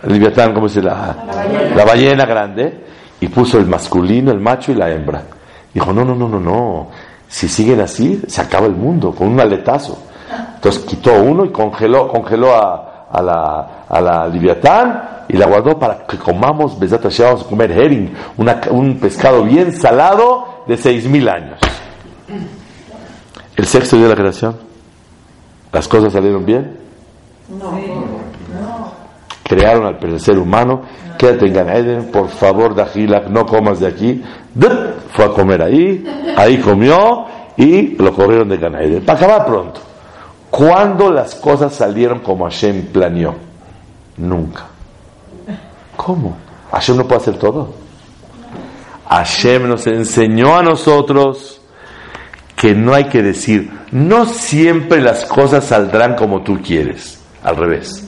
el 0.03 0.13
Leviatán, 0.13 0.53
¿cómo 0.55 0.67
se? 0.67 0.81
La, 0.81 1.15
la 1.75 1.85
ballena 1.85 2.25
grande, 2.25 2.83
y 3.19 3.27
puso 3.27 3.57
el 3.57 3.65
masculino, 3.67 4.31
el 4.31 4.39
macho 4.39 4.71
y 4.71 4.75
la 4.75 4.89
hembra. 4.91 5.23
Dijo, 5.73 5.91
no, 5.93 6.03
no, 6.05 6.15
no, 6.15 6.27
no, 6.29 6.39
no. 6.39 6.87
Si 7.27 7.47
siguen 7.47 7.81
así, 7.81 8.21
se 8.27 8.41
acaba 8.41 8.67
el 8.67 8.75
mundo, 8.75 9.13
con 9.13 9.27
un 9.27 9.39
aletazo. 9.39 9.97
Entonces 10.55 10.83
quitó 10.83 11.13
uno 11.21 11.45
y 11.45 11.49
congeló, 11.51 12.07
congeló 12.07 12.55
a, 12.55 13.07
a 13.11 13.21
la, 13.21 13.67
a 13.89 14.01
la 14.01 14.27
Leviatán 14.27 15.09
y 15.29 15.37
la 15.37 15.45
guardó 15.47 15.77
para 15.77 16.05
que 16.05 16.17
comamos, 16.17 16.77
Besat 16.79 17.03
vamos 17.19 17.43
a 17.45 17.47
comer 17.47 17.71
herring, 17.71 18.13
una- 18.37 18.61
un 18.71 18.97
pescado 18.99 19.43
bien 19.43 19.71
salado 19.73 20.63
de 20.67 20.77
seis 20.77 21.05
mil 21.07 21.27
años. 21.29 21.59
El 23.55 23.65
sexto 23.65 23.95
día 23.97 24.05
de 24.05 24.11
la 24.11 24.15
creación, 24.19 24.55
¿las 25.73 25.87
cosas 25.87 26.13
salieron 26.13 26.45
bien? 26.45 26.77
Crearon 29.47 29.85
al 29.85 30.19
ser 30.19 30.37
humano, 30.37 30.81
quédate 31.17 31.47
en 31.47 31.53
Gan 31.53 31.69
Eden, 31.69 32.11
por 32.11 32.27
favor, 32.29 32.75
Dajilak, 32.75 33.29
no 33.29 33.45
comas 33.45 33.79
de 33.79 33.87
aquí. 33.87 34.23
Fue 35.11 35.25
a 35.25 35.29
comer 35.29 35.61
ahí, 35.61 36.05
ahí 36.35 36.57
comió 36.57 37.25
y 37.55 37.95
lo 37.95 38.13
corrieron 38.13 38.49
de 38.49 38.57
Gan 38.57 38.75
Eden. 38.75 39.05
Para 39.05 39.17
acabar 39.17 39.45
pronto. 39.45 39.81
¿Cuándo 40.49 41.11
las 41.11 41.35
cosas 41.35 41.73
salieron 41.73 42.19
como 42.19 42.45
Hashem 42.45 42.87
planeó? 42.87 43.35
Nunca. 44.17 44.65
¿Cómo? 45.95 46.37
Hashem 46.71 46.97
no 46.97 47.07
puede 47.07 47.21
hacer 47.21 47.37
todo. 47.37 47.73
Hashem 49.09 49.67
nos 49.67 49.87
enseñó 49.87 50.57
a 50.57 50.63
nosotros 50.63 51.61
que 52.55 52.73
no 52.73 52.93
hay 52.93 53.05
que 53.05 53.21
decir, 53.21 53.71
no 53.91 54.25
siempre 54.25 54.99
las 54.99 55.25
cosas 55.25 55.65
saldrán 55.65 56.15
como 56.15 56.41
tú 56.41 56.59
quieres. 56.61 57.21
Al 57.43 57.55
revés. 57.55 58.06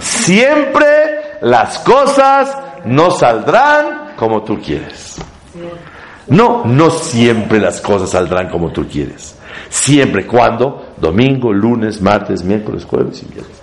Siempre 0.00 1.38
las 1.40 1.78
cosas 1.80 2.56
no 2.84 3.10
saldrán 3.10 4.14
como 4.16 4.42
tú 4.42 4.60
quieres. 4.60 5.16
No, 6.28 6.64
no 6.64 6.90
siempre 6.90 7.58
las 7.58 7.80
cosas 7.80 8.10
saldrán 8.10 8.48
como 8.50 8.70
tú 8.70 8.86
quieres. 8.86 9.36
Siempre, 9.68 10.26
cuando? 10.26 10.94
Domingo, 10.98 11.52
lunes, 11.52 12.00
martes, 12.00 12.42
miércoles, 12.42 12.84
jueves 12.84 13.22
y 13.22 13.32
viernes. 13.32 13.62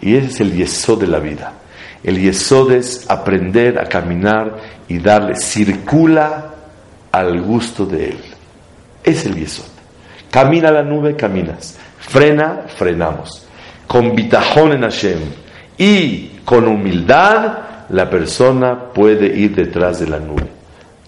Y 0.00 0.16
ese 0.16 0.28
es 0.28 0.40
el 0.40 0.54
yesod 0.54 1.00
de 1.00 1.06
la 1.06 1.18
vida. 1.18 1.52
El 2.04 2.20
yesod 2.20 2.72
es 2.72 3.10
aprender 3.10 3.78
a 3.78 3.86
caminar 3.86 4.56
y 4.86 4.98
darle, 4.98 5.34
circula 5.36 6.54
al 7.10 7.40
gusto 7.42 7.84
de 7.86 8.10
él. 8.10 8.20
Es 9.02 9.24
el 9.26 9.34
yesod. 9.34 9.66
Camina 10.30 10.70
la 10.70 10.82
nube, 10.82 11.16
caminas. 11.16 11.78
Frena, 11.98 12.64
frenamos. 12.76 13.46
Con 13.86 14.14
bitajón 14.14 14.72
en 14.72 14.82
Hashem 14.82 15.18
y 15.78 16.40
con 16.44 16.66
humildad, 16.66 17.58
la 17.90 18.10
persona 18.10 18.92
puede 18.92 19.26
ir 19.38 19.54
detrás 19.54 20.00
de 20.00 20.08
la 20.08 20.18
nube. 20.18 20.48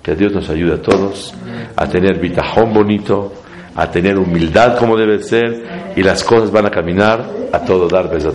Que 0.03 0.14
Dios 0.14 0.33
nos 0.33 0.49
ayude 0.49 0.75
a 0.75 0.83
todos 0.83 1.35
a 1.77 1.87
tener 1.87 2.18
bitajón 2.18 2.73
bonito, 2.73 3.33
a 3.75 3.91
tener 3.91 4.18
humildad 4.18 4.79
como 4.79 4.97
debe 4.97 5.23
ser, 5.23 5.93
y 5.97 6.03
las 6.03 6.25
cosas 6.25 6.51
van 6.51 6.66
a 6.66 6.71
caminar 6.71 7.25
a 7.53 7.61
todo 7.61 7.89
dar, 7.89 8.11
Besat. 8.11 8.35